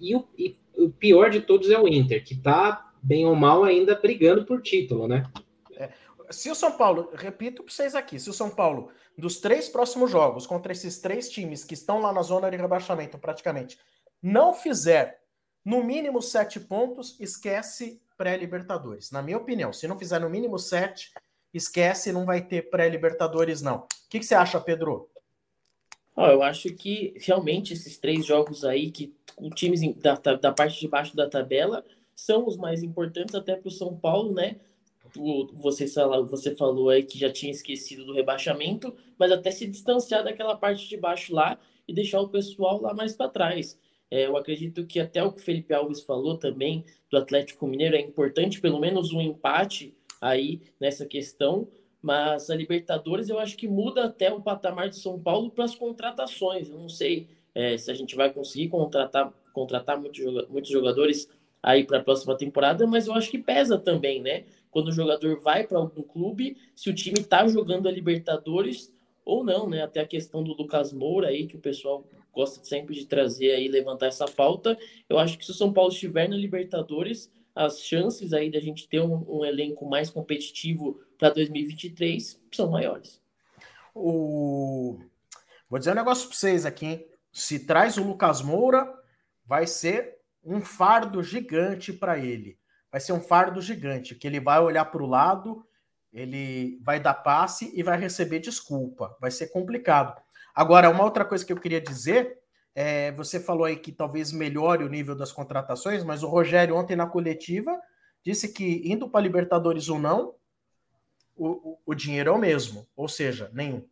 [0.00, 3.64] E o, e o pior de todos é o Inter, que está bem ou mal
[3.64, 5.24] ainda brigando por título, né?
[5.76, 5.90] É,
[6.30, 10.10] se o São Paulo, repito para vocês aqui, se o São Paulo, dos três próximos
[10.10, 13.78] jogos, contra esses três times que estão lá na zona de rebaixamento praticamente,
[14.22, 15.20] não fizer
[15.64, 19.10] no mínimo sete pontos, esquece pré-Libertadores.
[19.10, 21.12] Na minha opinião, se não fizer no mínimo sete,
[21.58, 23.78] esquece, não vai ter pré-Libertadores, não.
[23.78, 25.08] O que, que, você acha, Pedro?
[26.16, 30.80] Oh, eu acho que realmente esses três jogos aí, que com times da, da parte
[30.80, 31.84] de baixo da tabela,
[32.14, 34.56] são os mais importantes até para o São Paulo, né?
[35.54, 35.86] Você,
[36.28, 40.88] você falou aí que já tinha esquecido do rebaixamento, mas até se distanciar daquela parte
[40.88, 43.78] de baixo lá e deixar o pessoal lá mais para trás.
[44.10, 47.96] É, eu acredito que até o que o Felipe Alves falou também do Atlético Mineiro
[47.96, 51.68] é importante, pelo menos um empate aí nessa questão,
[52.00, 55.74] mas a Libertadores eu acho que muda até o patamar de São Paulo para as
[55.74, 56.68] contratações.
[56.68, 61.28] Eu não sei é, se a gente vai conseguir contratar, contratar muitos, muitos jogadores
[61.62, 64.44] aí para a próxima temporada, mas eu acho que pesa também, né?
[64.70, 68.94] Quando o jogador vai para algum clube, se o time está jogando a Libertadores
[69.24, 69.82] ou não, né?
[69.82, 73.66] Até a questão do Lucas Moura aí, que o pessoal gosta sempre de trazer aí,
[73.66, 74.78] levantar essa pauta.
[75.08, 78.88] Eu acho que se o São Paulo estiver na Libertadores, as chances aí da gente
[78.88, 83.20] ter um, um elenco mais competitivo para 2023 são maiores.
[83.92, 85.00] O...
[85.68, 87.06] Vou dizer um negócio para vocês aqui, hein?
[87.32, 88.88] Se traz o Lucas Moura,
[89.44, 92.56] vai ser um fardo gigante para ele.
[92.92, 95.66] Vai ser um fardo gigante, que ele vai olhar para o lado,
[96.12, 99.16] ele vai dar passe e vai receber desculpa.
[99.20, 100.16] Vai ser complicado.
[100.54, 102.37] Agora, uma outra coisa que eu queria dizer,
[102.80, 106.94] é, você falou aí que talvez melhore o nível das contratações, mas o Rogério ontem
[106.94, 107.76] na coletiva
[108.24, 110.36] disse que indo para Libertadores ou não,
[111.36, 113.82] o, o, o dinheiro é o mesmo, ou seja, nenhum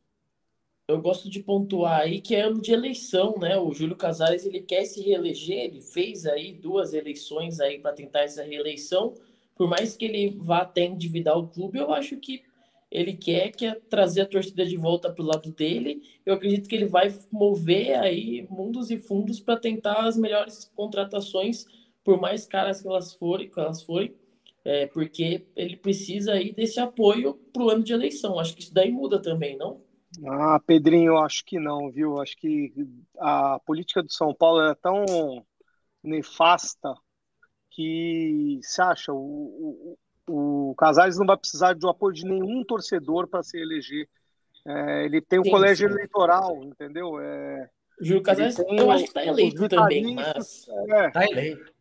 [0.88, 3.58] eu gosto de pontuar aí que é ano de eleição, né?
[3.58, 8.20] O Júlio Casares ele quer se reeleger, ele fez aí duas eleições aí para tentar
[8.20, 9.14] essa reeleição.
[9.56, 12.44] Por mais que ele vá até endividar o clube, eu acho que
[12.90, 16.02] ele quer que trazer a torcida de volta para o lado dele.
[16.24, 21.66] Eu acredito que ele vai mover aí mundos e fundos para tentar as melhores contratações,
[22.04, 24.14] por mais caras que elas forem, que elas forem,
[24.64, 28.38] é, porque ele precisa aí desse apoio para o ano de eleição.
[28.38, 29.80] Acho que isso daí muda também, não?
[30.24, 32.20] Ah, Pedrinho, acho que não, viu?
[32.20, 32.72] Acho que
[33.18, 35.04] a política do São Paulo é tão
[36.02, 36.94] nefasta
[37.70, 43.42] que se acha o, o Casares não vai precisar do apoio de nenhum torcedor para
[43.42, 44.08] se eleger.
[44.66, 45.94] É, ele tem um sim, colégio sim.
[45.94, 47.20] eleitoral, entendeu?
[47.20, 47.70] É,
[48.00, 50.66] Júlio Casares, eu acho que está eleito também, mas...
[50.88, 51.72] É, tá eleito.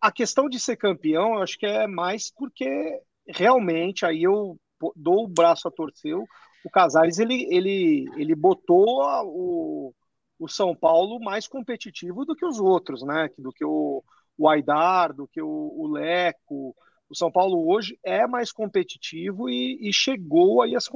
[0.00, 4.58] A questão de ser campeão, eu acho que é mais porque realmente aí eu
[4.94, 6.16] dou o braço a torcer
[6.64, 9.94] o Casares ele, ele, ele botou o,
[10.38, 13.30] o São Paulo mais competitivo do que os outros, né?
[13.38, 14.02] Do que o,
[14.36, 16.74] o Aidar, do que o, o Leco.
[17.10, 20.88] O São Paulo hoje é mais competitivo e, e chegou aí às,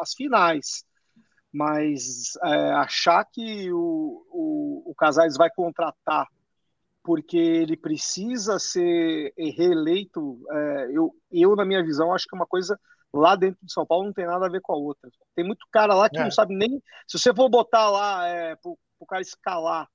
[0.00, 0.84] às finais.
[1.52, 6.26] Mas é, achar que o, o, o Casares vai contratar
[7.02, 12.46] porque ele precisa ser reeleito, é, eu, eu, na minha visão, acho que é uma
[12.46, 12.78] coisa
[13.12, 15.10] lá dentro de São Paulo não tem nada a ver com a outra.
[15.34, 16.22] Tem muito cara lá que é.
[16.22, 16.80] não sabe nem.
[17.06, 19.88] Se você for botar lá é, para o cara escalar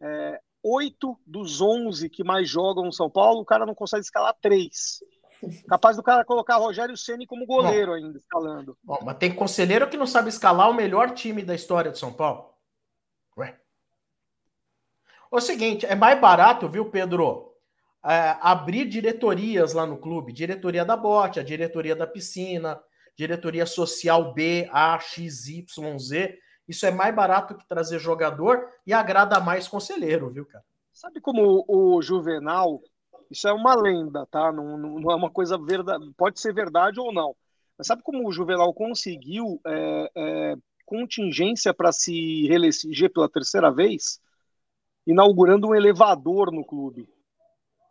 [0.00, 4.34] é, oito dos onze que mais jogam no São Paulo, o cara não consegue escalar
[4.40, 5.00] três.
[5.68, 8.78] Capaz do cara colocar Rogério Ceni como goleiro bom, ainda, escalando.
[8.82, 12.12] Bom, mas tem conselheiro que não sabe escalar o melhor time da história de São
[12.12, 12.54] Paulo.
[13.36, 13.60] Ué.
[15.30, 17.54] O seguinte, é mais barato, viu, Pedro?
[18.04, 22.78] é, abrir diretorias lá no clube, diretoria da bote, a diretoria da piscina,
[23.16, 26.38] diretoria social B, A, X, Y, Z.
[26.68, 30.64] Isso é mais barato que trazer jogador e agrada mais conselheiro, viu, cara?
[30.92, 32.80] Sabe como o Juvenal,
[33.30, 34.52] isso é uma lenda, tá?
[34.52, 37.34] Não, não é uma coisa verdade, pode ser verdade ou não.
[37.76, 40.56] Mas sabe como o Juvenal conseguiu é, é,
[40.86, 44.20] contingência para se reeleger pela terceira vez?
[45.06, 47.08] Inaugurando um elevador no clube.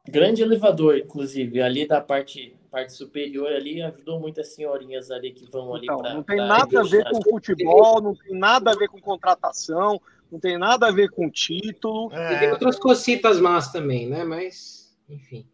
[0.07, 5.75] Grande elevador, inclusive, ali da parte, parte superior ali, ajudou muitas senhorinhas ali que vão
[5.75, 8.87] ali então, pra, Não tem nada a ver com futebol, não tem nada a ver
[8.87, 10.01] com contratação,
[10.31, 12.11] não tem nada a ver com título.
[12.11, 12.33] É...
[12.33, 14.23] E tem outras cositas más também, né?
[14.23, 15.47] Mas, enfim.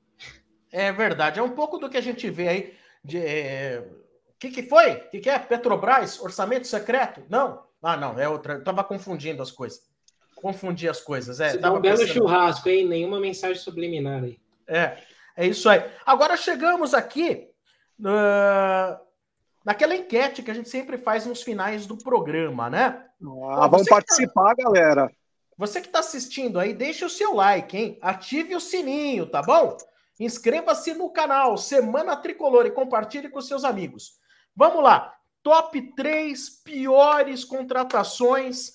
[0.72, 3.18] É verdade, é um pouco do que a gente vê aí de.
[3.18, 3.86] É...
[4.36, 4.94] O que, que foi?
[4.94, 5.38] O que, que é?
[5.38, 6.22] Petrobras?
[6.22, 7.22] Orçamento secreto?
[7.28, 7.64] Não.
[7.84, 8.54] Ah, não, é outra.
[8.54, 9.90] Eu tava confundindo as coisas
[10.42, 11.42] confundir as coisas.
[11.42, 12.14] É, dá um belo pensando...
[12.14, 12.88] churrasco, hein?
[12.88, 14.40] Nenhuma mensagem subliminar aí.
[14.66, 14.98] É,
[15.40, 15.90] é isso aí.
[16.06, 17.48] Agora chegamos aqui
[18.02, 19.00] uh,
[19.64, 23.06] naquela enquete que a gente sempre faz nos finais do programa, né?
[23.54, 24.64] Ah, vamos tá- participar, tá...
[24.64, 25.10] galera.
[25.58, 27.98] Você que está assistindo aí, deixe o seu like, hein?
[28.02, 29.78] Ative o sininho, tá bom?
[30.20, 34.20] Inscreva-se no canal Semana Tricolor e compartilhe com seus amigos.
[34.54, 35.16] Vamos lá.
[35.42, 38.74] Top 3 piores contratações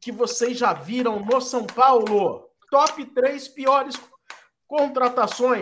[0.00, 2.48] que vocês já viram no São Paulo.
[2.68, 4.11] Top 3 piores contratações,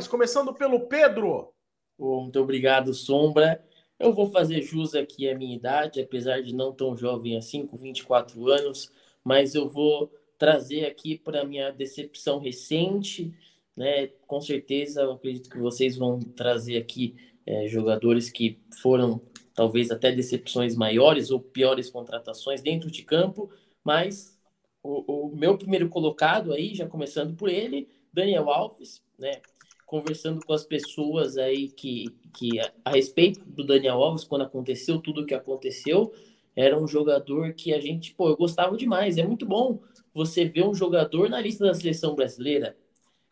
[0.07, 1.53] começando pelo Pedro.
[1.99, 3.61] muito obrigado, Sombra.
[3.99, 7.77] Eu vou fazer jus aqui à minha idade, apesar de não tão jovem assim, com
[7.77, 8.89] 24 anos,
[9.25, 13.35] mas eu vou trazer aqui para minha decepção recente,
[13.77, 14.07] né?
[14.29, 19.21] Com certeza, eu acredito que vocês vão trazer aqui é, jogadores que foram
[19.57, 23.51] talvez até decepções maiores ou piores contratações dentro de campo,
[23.83, 24.39] mas
[24.85, 29.41] o, o meu primeiro colocado aí, já começando por ele, Daniel Alves, né?
[29.87, 32.07] Conversando com as pessoas aí que,
[32.37, 36.13] que a, a respeito do Daniel Alves, quando aconteceu tudo o que aconteceu,
[36.55, 39.19] era um jogador que a gente, pô, eu gostava demais.
[39.19, 39.81] É muito bom
[40.13, 42.77] você ver um jogador na lista da seleção brasileira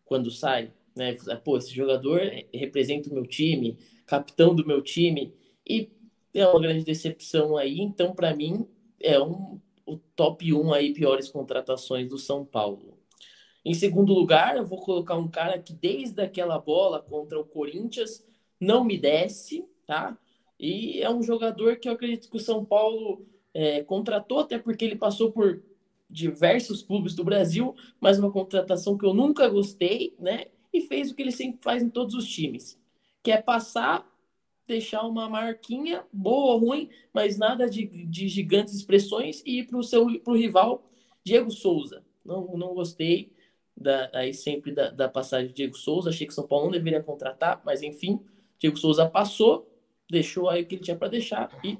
[0.04, 1.16] quando sai, né?
[1.44, 2.20] Pô, esse jogador
[2.52, 5.34] representa o meu time, capitão do meu time,
[5.68, 5.90] e
[6.34, 7.80] é uma grande decepção aí.
[7.80, 8.66] Então, para mim,
[9.00, 12.97] é um, o top 1 aí piores contratações do São Paulo.
[13.68, 18.24] Em segundo lugar, eu vou colocar um cara que desde aquela bola contra o Corinthians
[18.58, 20.16] não me desce, tá?
[20.58, 24.86] E é um jogador que eu acredito que o São Paulo é, contratou, até porque
[24.86, 25.62] ele passou por
[26.08, 30.46] diversos clubes do Brasil, mas uma contratação que eu nunca gostei, né?
[30.72, 32.80] E fez o que ele sempre faz em todos os times,
[33.22, 34.10] que é passar
[34.66, 39.78] deixar uma marquinha boa ou ruim, mas nada de, de gigantes expressões e ir para
[39.78, 40.90] o rival
[41.22, 42.02] Diego Souza.
[42.24, 43.36] Não, não gostei
[43.80, 46.10] da, aí sempre da, da passagem de Diego Souza.
[46.10, 48.20] Achei que São Paulo não deveria contratar, mas enfim,
[48.58, 49.68] Diego Souza passou,
[50.10, 51.78] deixou aí o que ele tinha para deixar e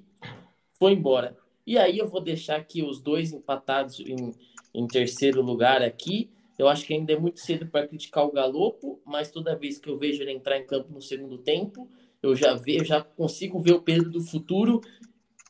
[0.78, 1.36] foi embora.
[1.66, 4.32] E aí eu vou deixar aqui os dois empatados em,
[4.72, 6.30] em terceiro lugar aqui.
[6.58, 9.88] Eu acho que ainda é muito cedo para criticar o Galopo, mas toda vez que
[9.88, 11.88] eu vejo ele entrar em campo no segundo tempo,
[12.22, 14.80] eu já vejo, já consigo ver o Pedro do futuro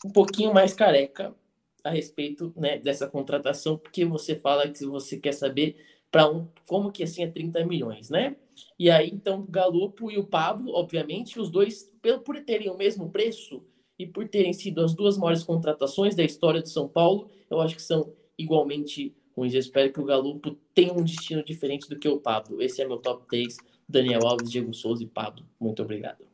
[0.05, 1.35] um pouquinho mais careca
[1.83, 5.77] a respeito né, dessa contratação, porque você fala que você quer saber
[6.11, 8.37] para um como que assim é 30 milhões, né?
[8.79, 11.91] E aí então o e o Pablo, obviamente, os dois
[12.25, 13.63] por terem o mesmo preço
[13.99, 17.75] e por terem sido as duas maiores contratações da história do São Paulo, eu acho
[17.75, 19.55] que são igualmente ruins.
[19.55, 22.63] Eu espero que o Galopo tenha um destino diferente do que o Pablo.
[22.63, 23.57] Esse é meu top 3,
[23.89, 25.45] Daniel Alves, Diego Souza e Pablo.
[25.59, 26.25] Muito obrigado.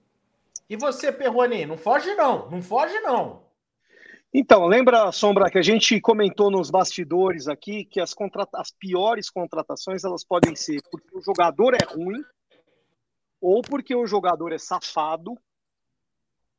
[0.69, 3.44] E você, Perrone, não foge não, não foge não.
[4.37, 9.31] Então, lembra, Sombra, que a gente comentou nos bastidores aqui que as, contrata as piores
[9.31, 12.21] contratações elas podem ser porque o jogador é ruim,
[13.41, 15.39] ou porque o jogador é safado,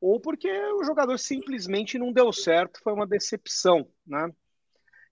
[0.00, 4.32] ou porque o jogador simplesmente não deu certo, foi uma decepção, né?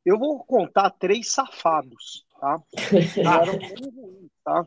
[0.02, 2.62] Eu vou contar três safados, tá?
[3.18, 3.58] eram
[3.92, 4.66] ruins, tá?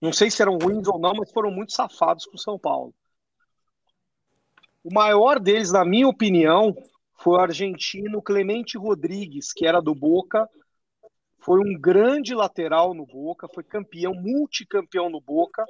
[0.00, 2.94] Não sei se eram ruins ou não, mas foram muito safados com o São Paulo.
[4.84, 6.76] O maior deles, na minha opinião,
[7.26, 10.48] foi o argentino Clemente Rodrigues, que era do Boca.
[11.40, 15.66] Foi um grande lateral no Boca, foi campeão, multicampeão no Boca,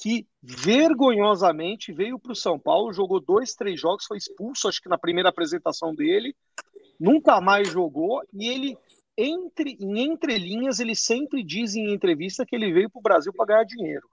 [0.00, 4.88] que vergonhosamente veio para o São Paulo, jogou dois, três jogos, foi expulso, acho que
[4.88, 6.36] na primeira apresentação dele,
[7.00, 8.78] nunca mais jogou, e ele,
[9.18, 13.46] entre, em entrelinhas, ele sempre diz em entrevista que ele veio para o Brasil para
[13.46, 14.08] ganhar dinheiro.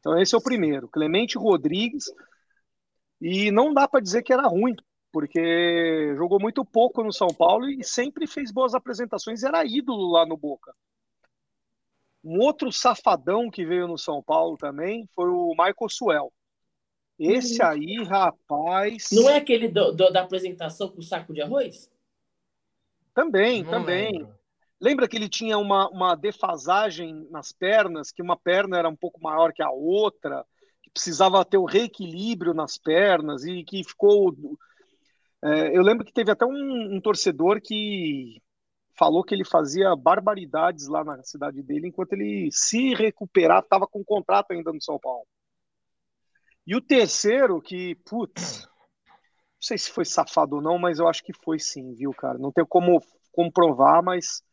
[0.00, 2.06] Então esse é o primeiro, Clemente Rodrigues,
[3.20, 4.74] e não dá para dizer que era ruim,
[5.12, 10.24] porque jogou muito pouco no São Paulo e sempre fez boas apresentações, era ídolo lá
[10.26, 10.74] no Boca.
[12.24, 16.32] Um outro safadão que veio no São Paulo também foi o Michael Suel.
[17.18, 17.68] Esse uhum.
[17.68, 19.08] aí, rapaz.
[19.12, 21.90] Não é aquele do, do, da apresentação com o saco de arroz?
[23.14, 24.12] Também, não também.
[24.12, 24.42] Lembro.
[24.80, 29.22] Lembra que ele tinha uma, uma defasagem nas pernas, que uma perna era um pouco
[29.22, 30.44] maior que a outra?
[30.92, 34.34] precisava ter o reequilíbrio nas pernas e que ficou.
[35.44, 38.40] É, eu lembro que teve até um, um, torcedor que
[38.96, 44.04] falou que ele fazia barbaridades lá na cidade dele enquanto ele se recuperava, estava com
[44.04, 45.26] contrato ainda no São Paulo.
[46.64, 51.24] E o terceiro, que, putz, não sei se foi safado ou não, mas eu acho
[51.24, 52.38] que foi sim, viu, cara?
[52.38, 54.44] Não tem como comprovar, mas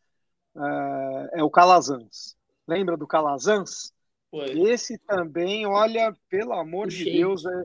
[0.56, 2.36] é, é o Calazans.
[2.66, 3.92] Lembra do Calazans?
[4.30, 4.50] Foi.
[4.70, 7.04] Esse também, olha, pelo amor de.
[7.04, 7.64] Deus, é,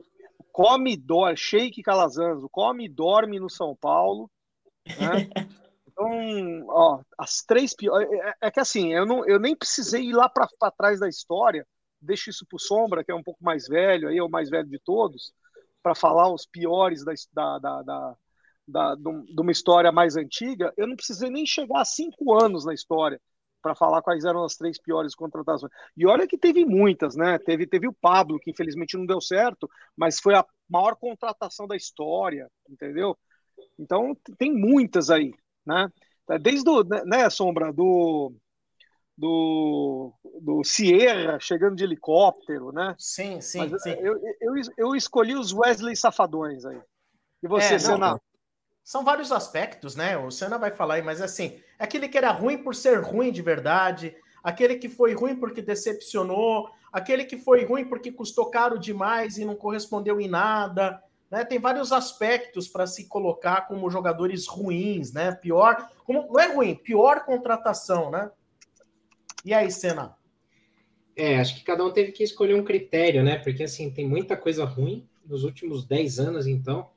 [0.56, 4.30] come dorme, Sheik Calazans, come e dorme no São Paulo.
[4.86, 5.28] Né?
[5.86, 8.08] então, ó, as três piores.
[8.10, 11.10] É, é, é, que assim, eu, não, eu nem precisei ir lá para trás da
[11.10, 11.66] história,
[12.00, 14.66] deixo isso para Sombra, que é um pouco mais velho, aí é o mais velho
[14.66, 15.34] de todos,
[15.82, 18.16] para falar os piores da, da, da, da
[18.68, 22.74] da, de uma história mais antiga, eu não precisei nem chegar a cinco anos na
[22.74, 23.20] história
[23.66, 25.72] para falar quais eram as três piores contratações.
[25.96, 27.36] E olha que teve muitas, né?
[27.36, 31.74] Teve, teve o Pablo, que infelizmente não deu certo, mas foi a maior contratação da
[31.74, 33.18] história, entendeu?
[33.76, 35.34] Então tem muitas aí,
[35.66, 35.90] né?
[36.40, 38.32] Desde o, né, Sombra, do,
[39.18, 42.94] do, do Sierra chegando de helicóptero, né?
[42.96, 43.90] Sim, sim, Mas sim.
[43.90, 46.80] Eu, eu, eu escolhi os Wesley Safadões aí.
[47.42, 47.78] E você, é?
[48.86, 50.16] São vários aspectos, né?
[50.16, 53.42] O Senna vai falar aí, mas assim, aquele que era ruim por ser ruim de
[53.42, 54.14] verdade,
[54.44, 59.44] aquele que foi ruim porque decepcionou, aquele que foi ruim porque custou caro demais e
[59.44, 61.02] não correspondeu em nada.
[61.28, 61.44] Né?
[61.44, 65.32] Tem vários aspectos para se colocar como jogadores ruins, né?
[65.32, 68.30] Pior, como não é ruim, pior contratação, né?
[69.44, 70.16] E aí, Senna?
[71.16, 73.36] É, acho que cada um teve que escolher um critério, né?
[73.36, 76.88] Porque assim, tem muita coisa ruim nos últimos 10 anos, então.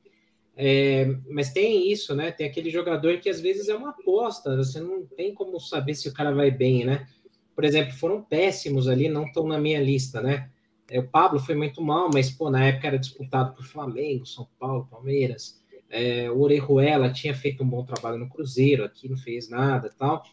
[0.56, 2.32] É, mas tem isso, né?
[2.32, 6.10] Tem aquele jogador que às vezes é uma aposta, você não tem como saber se
[6.10, 7.08] o cara vai bem, né?
[7.56, 10.50] Por exemplo, foram péssimos ali, não estão na minha lista, né?
[10.90, 14.48] É, o Pablo foi muito mal, mas pô, na época era disputado por Flamengo, São
[14.60, 15.60] Paulo, Palmeiras.
[15.90, 20.24] É, o Orejuela tinha feito um bom trabalho no Cruzeiro, aqui não fez nada tal.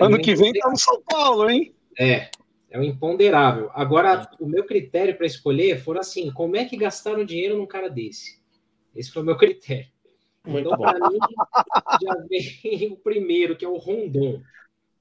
[0.00, 1.74] ano que vem tá no São Paulo, hein?
[1.98, 2.28] É,
[2.70, 3.70] é o imponderável.
[3.74, 7.88] Agora, o meu critério para escolher foram assim: como é que gastaram dinheiro num cara
[7.88, 8.41] desse?
[8.94, 9.90] Esse foi o meu critério.
[10.46, 11.18] Muito então, para mim,
[12.02, 14.42] já vem o primeiro, que é o Rondon.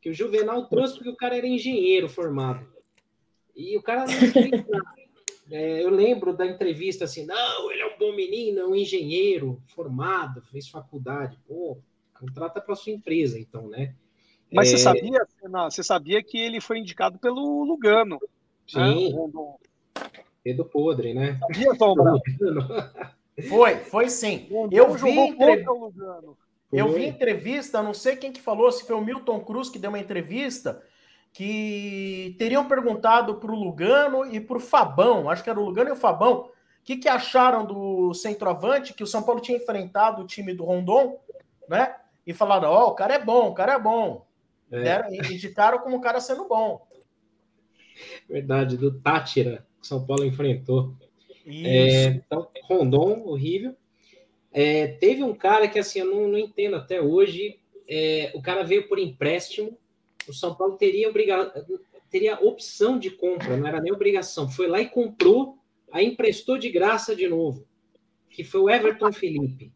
[0.01, 2.65] Que o Juvenal trouxe porque o cara era engenheiro formado.
[3.55, 5.01] E o cara não fez nada.
[5.51, 9.61] É, eu lembro da entrevista assim: não, ele é um bom menino, é um engenheiro
[9.67, 11.37] formado, fez faculdade.
[11.47, 11.77] Pô,
[12.17, 13.93] contrata para sua empresa, então, né?
[14.51, 14.71] Mas é...
[14.71, 18.19] você sabia, não, você sabia que ele foi indicado pelo Lugano?
[18.73, 18.93] Né?
[18.93, 19.13] Sim.
[19.13, 19.55] Né?
[20.43, 21.37] Dedo podre, né?
[21.39, 21.95] Sabia, Tom
[23.47, 24.47] Foi, foi sim.
[24.71, 25.65] Eu vi, entrev...
[26.71, 29.89] eu vi entrevista, não sei quem que falou, se foi o Milton Cruz que deu
[29.89, 30.81] uma entrevista,
[31.33, 35.89] que teriam perguntado para o Lugano e para o Fabão, acho que era o Lugano
[35.89, 36.49] e o Fabão,
[36.81, 40.65] o que, que acharam do centroavante, que o São Paulo tinha enfrentado o time do
[40.65, 41.19] Rondon,
[41.69, 41.95] né?
[42.25, 44.25] E falaram, ó, oh, o cara é bom, o cara é bom.
[44.71, 44.81] É.
[44.81, 46.85] Deram, indicaram como o cara sendo bom.
[48.27, 50.93] Verdade, do Tátira, que São Paulo enfrentou.
[51.45, 53.75] É, então, Rondon, horrível.
[54.51, 57.59] É, teve um cara que, assim, eu não, não entendo até hoje.
[57.87, 59.77] É, o cara veio por empréstimo.
[60.27, 61.51] O São Paulo teria, obriga...
[62.09, 64.49] teria opção de compra, não era nem obrigação.
[64.49, 65.57] Foi lá e comprou,
[65.91, 67.65] aí emprestou de graça de novo.
[68.29, 69.71] Que foi o Everton Felipe.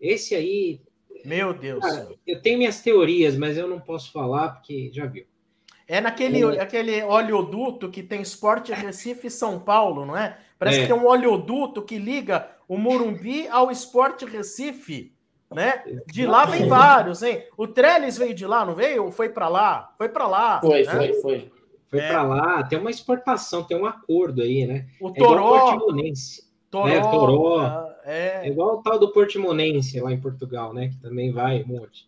[0.00, 0.80] Esse aí.
[1.24, 1.80] Meu Deus.
[1.80, 5.24] Cara, eu tenho minhas teorias, mas eu não posso falar porque já viu.
[5.86, 6.60] É naquele é.
[6.60, 10.38] aquele oleoduto que tem Esporte Recife e São Paulo, não é?
[10.62, 10.82] Parece é.
[10.82, 15.12] que tem um oleoduto que liga o Morumbi ao Esporte Recife,
[15.50, 15.82] né?
[16.06, 17.42] De lá vem vários, hein?
[17.56, 19.10] O Trellis veio de lá, não veio?
[19.10, 19.92] Foi para lá?
[19.98, 20.60] Foi para lá.
[20.60, 20.92] Foi, né?
[20.92, 21.52] foi, foi.
[21.90, 22.08] Foi é.
[22.08, 24.86] para lá, tem uma exportação, tem um acordo aí, né?
[25.00, 25.70] O é Toró.
[25.72, 26.44] Portimonense.
[26.70, 26.86] Toró.
[26.86, 27.00] Né?
[27.00, 27.88] Toró.
[28.04, 28.46] É.
[28.46, 30.90] é igual o tal do Portimonense lá em Portugal, né?
[30.90, 32.06] Que também vai um monte.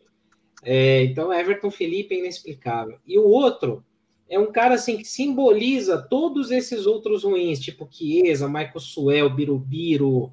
[0.62, 2.98] É, então, Everton Felipe é inexplicável.
[3.04, 3.84] E o outro
[4.28, 10.32] é um cara assim que simboliza todos esses outros ruins, tipo Chiesa, Michael Suel, Birubiru,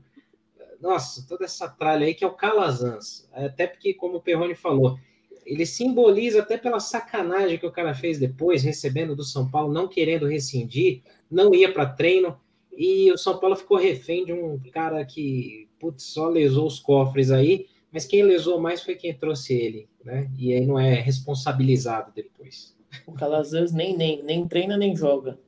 [0.81, 3.29] nossa, toda essa tralha aí que é o Calazans.
[3.31, 4.97] Até porque, como o Perrone falou,
[5.45, 9.87] ele simboliza até pela sacanagem que o cara fez depois, recebendo do São Paulo, não
[9.87, 12.39] querendo rescindir, não ia para treino,
[12.75, 17.29] e o São Paulo ficou refém de um cara que, putz, só lesou os cofres
[17.29, 20.31] aí, mas quem lesou mais foi quem trouxe ele, né?
[20.37, 22.73] E aí não é responsabilizado depois.
[23.05, 25.39] O Calazans nem, nem, nem treina nem joga.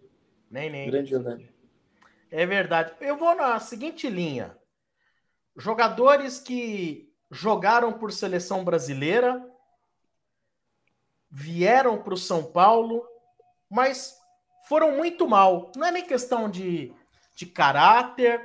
[0.50, 0.90] Nem, nem.
[0.90, 1.50] Grande jogador.
[2.32, 2.94] É verdade.
[3.00, 4.58] Eu vou na seguinte linha.
[5.56, 9.44] Jogadores que jogaram por seleção brasileira,
[11.30, 13.04] vieram para o São Paulo,
[13.70, 14.16] mas
[14.68, 15.72] foram muito mal.
[15.76, 16.94] Não é nem questão de,
[17.36, 18.40] de caráter,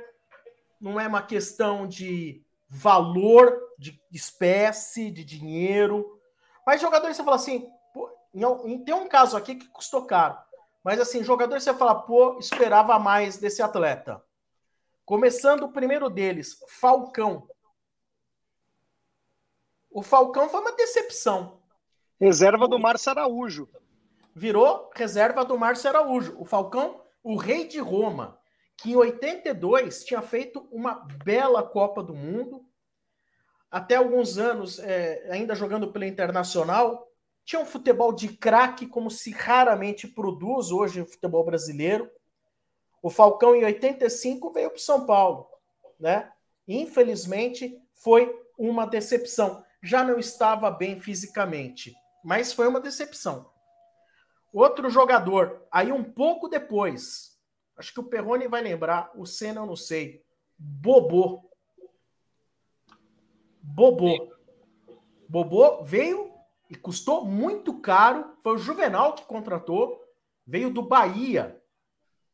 [0.81, 6.19] não é uma questão de valor de espécie, de dinheiro.
[6.65, 7.69] Mas jogadores você fala assim,
[8.85, 10.37] tem um caso aqui que custou caro.
[10.83, 14.23] Mas assim, jogador você fala, pô, esperava mais desse atleta.
[15.05, 17.47] Começando o primeiro deles, Falcão.
[19.89, 21.59] O Falcão foi uma decepção.
[22.19, 23.69] Reserva do Márcio Araújo.
[24.35, 26.35] Virou reserva do Márcio Araújo.
[26.39, 28.39] O Falcão, o rei de Roma
[28.81, 32.65] que em 82 tinha feito uma bela Copa do Mundo,
[33.69, 37.08] até alguns anos é, ainda jogando pela Internacional,
[37.49, 42.07] tinha um futebol de craque como se raramente produz hoje no futebol brasileiro.
[43.01, 45.49] O Falcão em 85 veio para o São Paulo,
[45.99, 46.31] né?
[46.67, 49.65] Infelizmente foi uma decepção.
[49.81, 53.49] Já não estava bem fisicamente, mas foi uma decepção.
[54.53, 57.35] Outro jogador, aí um pouco depois,
[57.75, 60.23] acho que o Perrone vai lembrar, o Senna eu não sei.
[60.55, 61.49] Bobô.
[63.59, 64.35] Bobô.
[65.27, 66.28] Bobô veio
[66.69, 68.37] e custou muito caro.
[68.43, 69.99] Foi o Juvenal que contratou.
[70.45, 71.59] Veio do Bahia.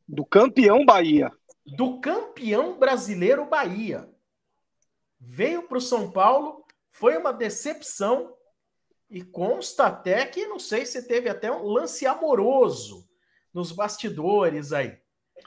[0.07, 1.31] Do campeão Bahia.
[1.65, 4.09] Do campeão brasileiro Bahia.
[5.19, 6.65] Veio para o São Paulo.
[6.91, 8.35] Foi uma decepção.
[9.09, 13.07] E consta até que, não sei se teve até um lance amoroso
[13.53, 14.97] nos bastidores aí.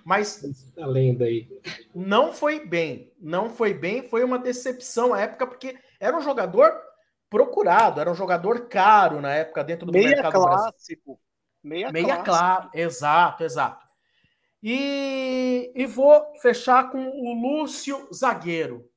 [0.04, 0.42] Mas
[0.74, 1.48] tá lendo aí.
[1.94, 3.12] não foi bem.
[3.20, 4.08] Não foi bem.
[4.08, 6.72] Foi uma decepção à época, porque era um jogador
[7.30, 11.20] procurado, era um jogador caro na época dentro do Meia mercado clássico.
[11.62, 12.76] Meia, Meia clássico.
[12.76, 13.86] Exato, exato.
[14.62, 18.88] E, e vou fechar com o Lúcio Zagueiro.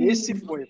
[0.00, 0.68] Esse foi.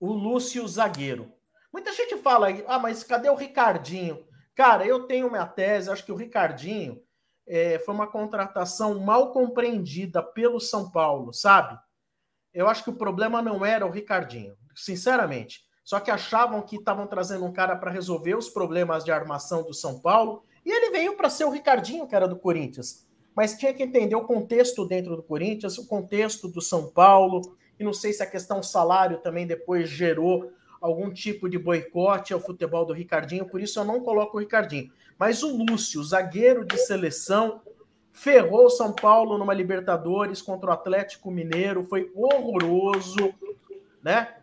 [0.00, 1.32] O Lúcio Zagueiro.
[1.72, 4.26] Muita gente fala aí, ah, mas cadê o Ricardinho?
[4.54, 7.00] Cara, eu tenho minha tese, acho que o Ricardinho
[7.46, 11.78] é, foi uma contratação mal compreendida pelo São Paulo, sabe?
[12.52, 15.66] Eu acho que o problema não era o Ricardinho, sinceramente.
[15.84, 19.72] Só que achavam que estavam trazendo um cara para resolver os problemas de armação do
[19.72, 23.06] São Paulo, e ele veio para ser o Ricardinho, que era do Corinthians.
[23.34, 27.84] Mas tinha que entender o contexto dentro do Corinthians, o contexto do São Paulo, e
[27.84, 32.84] não sei se a questão salário também depois gerou algum tipo de boicote ao futebol
[32.84, 34.92] do Ricardinho, por isso eu não coloco o Ricardinho.
[35.18, 37.62] Mas o Lúcio, zagueiro de seleção,
[38.12, 43.32] ferrou o São Paulo numa Libertadores contra o Atlético Mineiro, foi horroroso,
[44.02, 44.37] né?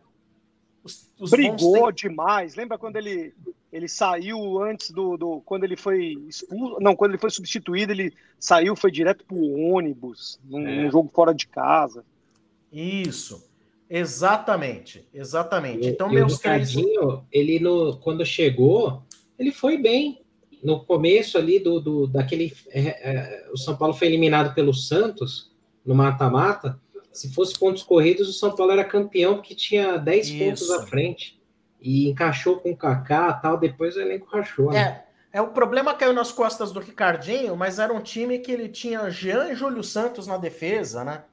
[0.86, 2.55] Os, os Brigou demais.
[2.55, 3.33] Lembra quando ele,
[3.73, 5.41] ele saiu antes do, do.
[5.41, 6.77] Quando ele foi expulso.
[6.79, 10.83] Não, quando ele foi substituído, ele saiu, foi direto pro ônibus, num, é.
[10.83, 12.05] num jogo fora de casa.
[12.71, 13.43] Isso.
[13.89, 15.88] Exatamente, exatamente.
[15.88, 16.75] E, então, e meus três...
[17.31, 19.03] ele no, quando chegou,
[19.38, 20.21] ele foi bem.
[20.63, 22.53] No começo ali do, do daquele.
[22.69, 25.51] É, é, o São Paulo foi eliminado pelo Santos
[25.86, 26.79] no mata-mata.
[27.16, 30.39] Se fosse pontos corridos, o São Paulo era campeão, porque tinha 10 Isso.
[30.39, 31.41] pontos à frente.
[31.82, 34.72] E encaixou com o Kaká tal, depois o elenco rachou.
[34.72, 35.03] Né?
[35.34, 38.68] É, é, o problema caiu nas costas do Ricardinho, mas era um time que ele
[38.68, 41.24] tinha Jean e Júlio Santos na defesa, né?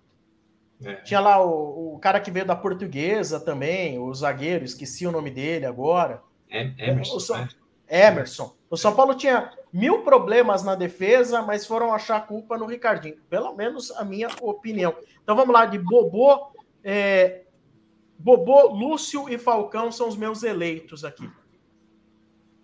[0.84, 0.94] É.
[0.96, 5.30] Tinha lá o, o, cara que veio da portuguesa também, o zagueiro, esqueci o nome
[5.30, 6.22] dele agora.
[6.50, 7.16] É, Emerson.
[7.16, 7.48] O, São, né?
[7.88, 8.54] Emerson.
[8.72, 13.18] O São Paulo tinha mil problemas na defesa, mas foram achar culpa no Ricardinho.
[13.28, 14.96] Pelo menos a minha opinião.
[15.22, 16.50] Então vamos lá, de Bobô.
[16.82, 17.42] É,
[18.18, 21.28] Bobô, Lúcio e Falcão são os meus eleitos aqui.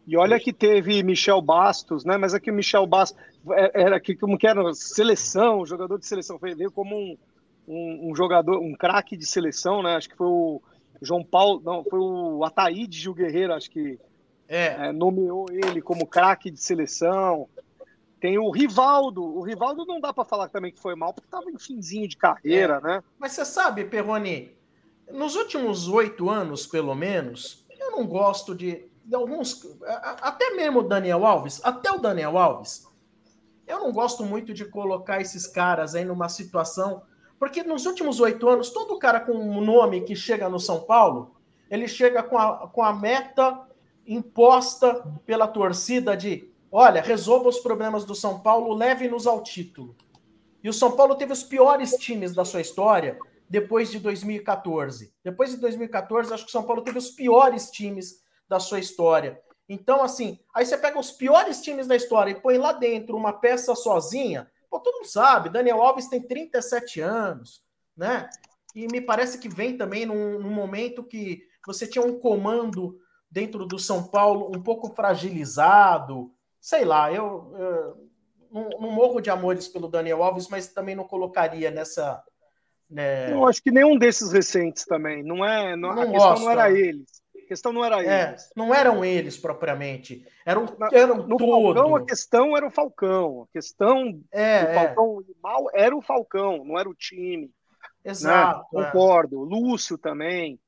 [0.07, 2.17] E olha que teve Michel Bastos, né?
[2.17, 6.39] Mas aqui o Michel Bastos é, era aqui como que era seleção, jogador de seleção,
[6.39, 7.19] veio como um,
[7.69, 9.95] um, um jogador, um craque de seleção, né?
[9.97, 10.63] Acho que foi o
[11.03, 13.99] João Paulo, não, foi o Ataíde Gil Guerreiro, acho que
[14.49, 14.89] é.
[14.89, 17.49] É, nomeou ele como craque de seleção.
[18.21, 19.23] Tem o Rivaldo.
[19.23, 22.17] O Rivaldo não dá para falar também que foi mal, porque estava em finzinho de
[22.17, 22.87] carreira, é.
[22.87, 23.05] né?
[23.19, 24.57] Mas você sabe, Perrone,
[25.13, 29.65] nos últimos oito anos, pelo menos, eu não gosto de, de alguns.
[30.23, 32.89] Até mesmo o Daniel Alves, até o Daniel Alves,
[33.67, 37.03] eu não gosto muito de colocar esses caras aí numa situação
[37.39, 41.37] porque nos últimos oito anos, todo cara com um nome que chega no São Paulo,
[41.71, 43.68] ele chega com a, com a meta
[44.09, 49.95] imposta pela torcida de: olha, resolva os problemas do São Paulo, leve-nos ao título.
[50.65, 55.13] E o São Paulo teve os piores times da sua história depois de 2014.
[55.23, 59.41] Depois de 2014, acho que o São Paulo teve os piores times da sua história.
[59.69, 63.33] Então, assim, aí você pega os piores times da história e põe lá dentro uma
[63.33, 67.63] peça sozinha, Pô, todo mundo sabe, Daniel Alves tem 37 anos,
[67.97, 68.29] né?
[68.75, 72.99] E me parece que vem também num, num momento que você tinha um comando
[73.31, 76.33] dentro do São Paulo um pouco fragilizado.
[76.61, 78.09] Sei lá, eu, eu
[78.51, 82.23] não, não, morro de amores pelo Daniel Alves, mas também não colocaria nessa.
[82.91, 83.33] Né...
[83.33, 85.23] Eu acho que nenhum desses recentes também.
[85.23, 85.77] Não é.
[85.77, 87.19] Não, não a questão gosto, não era eles.
[87.37, 88.51] A questão não era é, eles.
[88.55, 90.27] Não eram eles propriamente.
[90.45, 91.75] Eram, eram no todo.
[91.75, 93.43] Falcão, a questão era o Falcão.
[93.43, 94.75] A questão é, do é.
[94.75, 97.51] Falcão mal era o Falcão, não era o time.
[98.05, 98.11] Né?
[98.11, 98.67] Exato.
[98.73, 98.85] Né?
[98.85, 99.41] Concordo.
[99.41, 100.59] Lúcio também.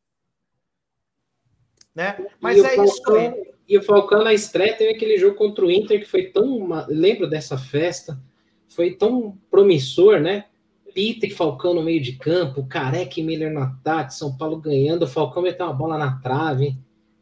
[1.95, 2.17] Né?
[2.41, 3.51] Mas e é Falcão, isso aí.
[3.69, 6.69] E o Falcão na estreia teve aquele jogo contra o Inter que foi tão.
[6.89, 8.21] Lembro dessa festa.
[8.69, 10.47] Foi tão promissor, né?
[10.93, 15.05] Pita e Falcão no meio de campo, Careca e Miller no ataque, São Paulo ganhando,
[15.05, 16.77] o Falcão meteu uma bola na trave.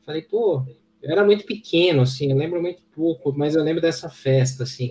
[0.05, 0.65] Falei, pô,
[1.03, 4.91] eu era muito pequeno, assim, eu lembro muito pouco, mas eu lembro dessa festa, assim.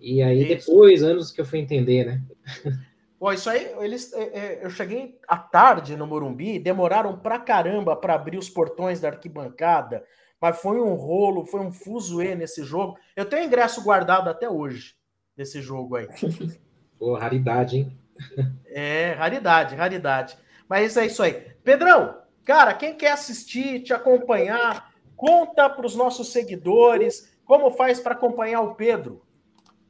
[0.00, 2.22] E aí, depois, anos que eu fui entender, né?
[3.24, 7.96] Pô, isso aí, eles, é, é, eu cheguei à tarde no Morumbi, demoraram pra caramba
[7.96, 10.04] para abrir os portões da arquibancada,
[10.38, 12.98] mas foi um rolo, foi um fuzuê nesse jogo.
[13.16, 14.94] Eu tenho ingresso guardado até hoje
[15.34, 16.06] desse jogo aí.
[17.00, 17.98] Pô, raridade, hein?
[18.66, 20.36] É, raridade, raridade.
[20.68, 21.32] Mas é isso aí.
[21.64, 28.12] Pedrão, cara, quem quer assistir, te acompanhar, conta para os nossos seguidores como faz para
[28.12, 29.22] acompanhar o Pedro.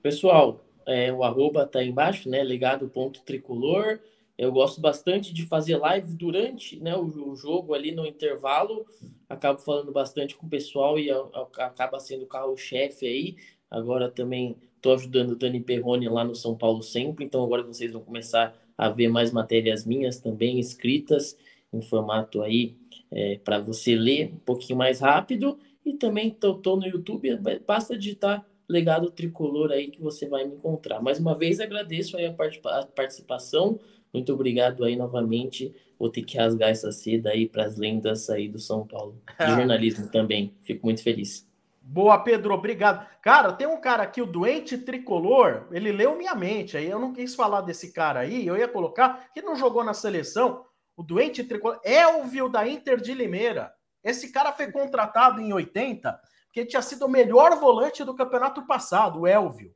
[0.01, 2.43] Pessoal, é, o arroba tá embaixo, né?
[2.43, 3.99] Ligado ponto tricolor.
[4.37, 8.85] Eu gosto bastante de fazer live durante né, o, o jogo ali no intervalo.
[9.29, 13.37] Acabo falando bastante com o pessoal e a, a, acaba sendo carro-chefe aí.
[13.71, 17.25] Agora também estou ajudando o Dani Perrone lá no São Paulo sempre.
[17.25, 21.37] Então agora vocês vão começar a ver mais matérias minhas também escritas
[21.73, 22.77] em formato aí
[23.11, 25.59] é, para você ler um pouquinho mais rápido.
[25.87, 31.01] E também estou no YouTube, basta digitar legado tricolor aí que você vai me encontrar.
[31.01, 33.79] Mais uma vez agradeço aí a, a participação.
[34.13, 35.75] Muito obrigado aí novamente.
[35.99, 39.21] Vou ter que rasgar essa seda aí para as lendas aí do São Paulo.
[39.39, 40.55] De jornalismo também.
[40.63, 41.47] Fico muito feliz.
[41.87, 43.07] Boa, Pedro, obrigado.
[43.21, 46.79] Cara, tem um cara aqui, o Doente Tricolor, ele leu minha mente.
[46.79, 49.93] Aí eu não quis falar desse cara aí, eu ia colocar, que não jogou na
[49.93, 50.65] seleção.
[50.97, 53.71] O Doente Tricolor, Elvio da Inter de Limeira.
[54.03, 56.19] Esse cara foi contratado em 80
[56.55, 59.75] que tinha sido o melhor volante do campeonato passado, o Elvio.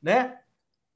[0.00, 0.38] Né?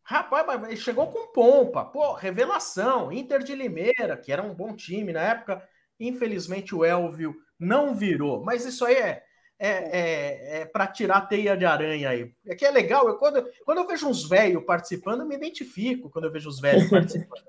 [0.04, 1.84] Rapaz, ele chegou com pompa.
[1.84, 3.10] Pô, revelação.
[3.10, 5.68] Inter de Limeira, que era um bom time na época.
[5.98, 8.44] Infelizmente o Elvio não virou.
[8.44, 9.24] Mas isso aí é,
[9.58, 12.32] é, é, é para tirar teia de aranha aí.
[12.46, 13.08] É que é legal.
[13.08, 16.60] Eu, quando, quando eu vejo uns velhos participando, eu me identifico quando eu vejo os
[16.60, 17.42] velhos participando.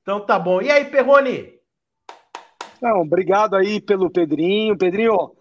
[0.00, 0.62] Então tá bom.
[0.62, 1.55] E aí, Perrone?
[2.80, 4.76] Não, obrigado aí pelo Pedrinho.
[4.76, 5.34] Pedrinho,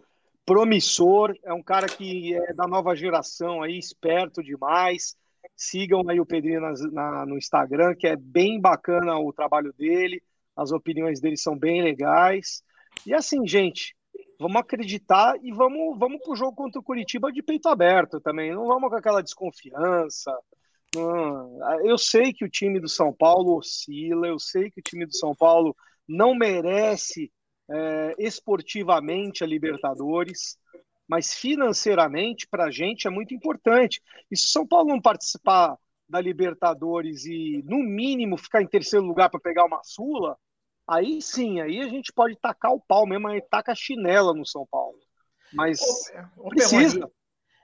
[0.46, 5.18] promissor, é um cara que é da nova geração aí, esperto demais.
[5.56, 10.22] Sigam aí o Pedrinho na, na, no Instagram, que é bem bacana o trabalho dele,
[10.56, 12.64] as opiniões dele são bem legais.
[13.06, 13.96] E assim, gente,
[14.40, 18.54] vamos acreditar e vamos, vamos pro jogo contra o Curitiba de peito aberto também.
[18.54, 20.32] Não vamos com aquela desconfiança.
[21.84, 25.16] Eu sei que o time do São Paulo oscila, eu sei que o time do
[25.16, 25.76] São Paulo
[26.08, 27.32] não merece
[27.70, 30.58] é, esportivamente a Libertadores,
[31.08, 34.02] mas financeiramente para a gente é muito importante.
[34.30, 35.78] E se São Paulo não participar
[36.08, 40.38] da Libertadores e, no mínimo, ficar em terceiro lugar para pegar uma Sula,
[40.88, 44.46] aí sim, aí a gente pode tacar o pau mesmo, aí taca a chinela no
[44.46, 44.98] São Paulo.
[45.52, 45.80] Mas
[46.38, 47.10] ô, ô, precisa.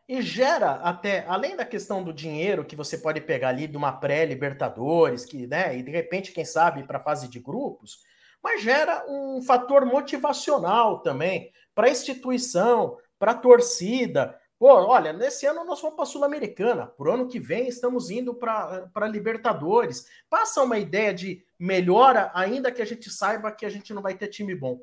[0.08, 3.94] E gera até, além da questão do dinheiro que você pode pegar ali de uma
[3.94, 8.00] pré-Libertadores, que, né, e de repente, quem sabe, para a fase de grupos,
[8.44, 14.40] mas gera um fator motivacional também para a instituição, para a torcida.
[14.58, 18.36] Pô, olha, nesse ano nós vamos para a Sul-Americana, por ano que vem estamos indo
[18.36, 20.06] para a Libertadores.
[20.30, 24.14] Passa uma ideia de melhora, ainda que a gente saiba que a gente não vai
[24.14, 24.82] ter time bom.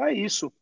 [0.00, 0.52] É isso.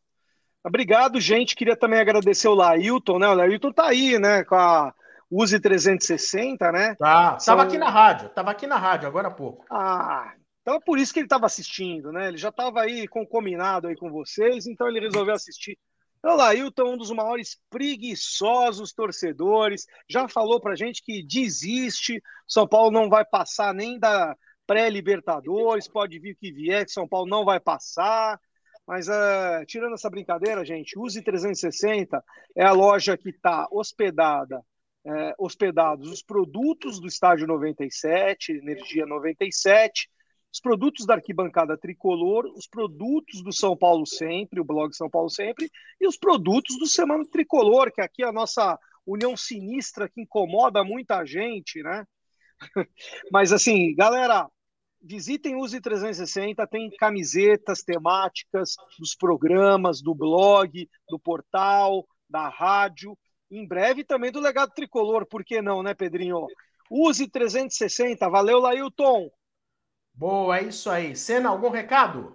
[0.65, 1.55] Obrigado, gente.
[1.55, 3.29] Queria também agradecer o Lailton, né?
[3.29, 4.43] O Lailton tá aí, né?
[4.45, 4.93] Com a
[5.31, 6.95] Use 360, né?
[6.97, 7.57] Tá, São...
[7.57, 9.65] tava aqui na rádio, tava aqui na rádio agora há pouco.
[9.71, 10.33] Ah,
[10.67, 12.27] então é por isso que ele estava assistindo, né?
[12.27, 15.79] Ele já estava aí concominado aí com vocês, então ele resolveu assistir.
[16.19, 22.91] Então, Lailton, um dos maiores preguiçosos torcedores, já falou pra gente que desiste, São Paulo
[22.91, 24.37] não vai passar nem da
[24.67, 28.41] pré-Libertadores, pode vir o que vier, que São Paulo não vai passar.
[28.85, 32.21] Mas uh, tirando essa brincadeira, gente, Use 360
[32.57, 34.61] é a loja que está hospedada,
[35.05, 40.11] é, hospedados os produtos do Estádio 97, Energia 97,
[40.57, 45.29] os produtos da arquibancada tricolor, os produtos do São Paulo Sempre, o blog São Paulo
[45.29, 45.71] Sempre,
[46.01, 50.83] e os produtos do Semana Tricolor, que aqui é a nossa união sinistra que incomoda
[50.83, 52.07] muita gente, né?
[53.31, 54.49] Mas assim, galera,
[55.03, 63.15] visitem Use 360, tem camisetas temáticas dos programas, do blog, do portal, da rádio,
[63.51, 66.47] em breve também do legado tricolor, por que não, né, Pedrinho?
[66.91, 69.31] Use 360, valeu, Lailton!
[70.17, 71.15] Boa, é isso aí.
[71.15, 72.35] Senna, algum recado?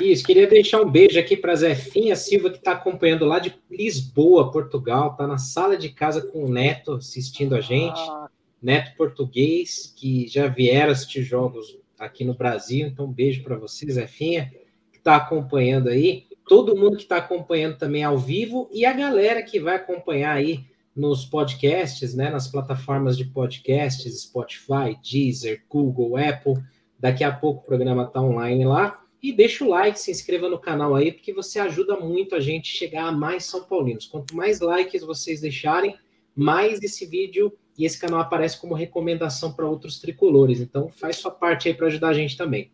[0.00, 4.50] Isso, queria deixar um beijo aqui para Zefinha Silva, que está acompanhando lá de Lisboa,
[4.50, 7.98] Portugal, está na sala de casa com o Neto assistindo a gente.
[7.98, 8.30] Ah.
[8.62, 12.86] Neto português, que já vieram assistir jogos aqui no Brasil.
[12.86, 14.52] Então, um beijo para você, Zefinha,
[14.90, 16.26] que está acompanhando aí.
[16.46, 20.64] Todo mundo que está acompanhando também ao vivo e a galera que vai acompanhar aí
[20.96, 26.54] nos podcasts, né, nas plataformas de podcasts, Spotify, Deezer, Google, Apple
[26.98, 29.02] Daqui a pouco o programa está online lá.
[29.22, 32.68] E deixa o like, se inscreva no canal aí, porque você ajuda muito a gente
[32.68, 34.06] chegar a mais São Paulinos.
[34.06, 35.96] Quanto mais likes vocês deixarem,
[36.36, 40.60] mais esse vídeo e esse canal aparece como recomendação para outros tricolores.
[40.60, 42.70] Então faz sua parte aí para ajudar a gente também.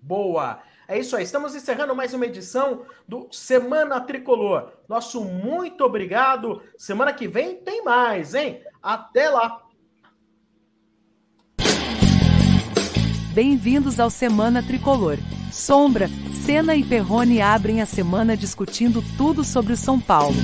[0.00, 0.62] Boa!
[0.88, 4.72] É isso aí, estamos encerrando mais uma edição do Semana Tricolor.
[4.88, 6.62] Nosso muito obrigado.
[6.78, 8.62] Semana que vem tem mais, hein?
[8.82, 9.67] Até lá!
[13.40, 15.16] Bem-vindos ao Semana Tricolor.
[15.52, 16.10] Sombra,
[16.44, 20.34] Senna e Perrone abrem a semana discutindo tudo sobre o São Paulo.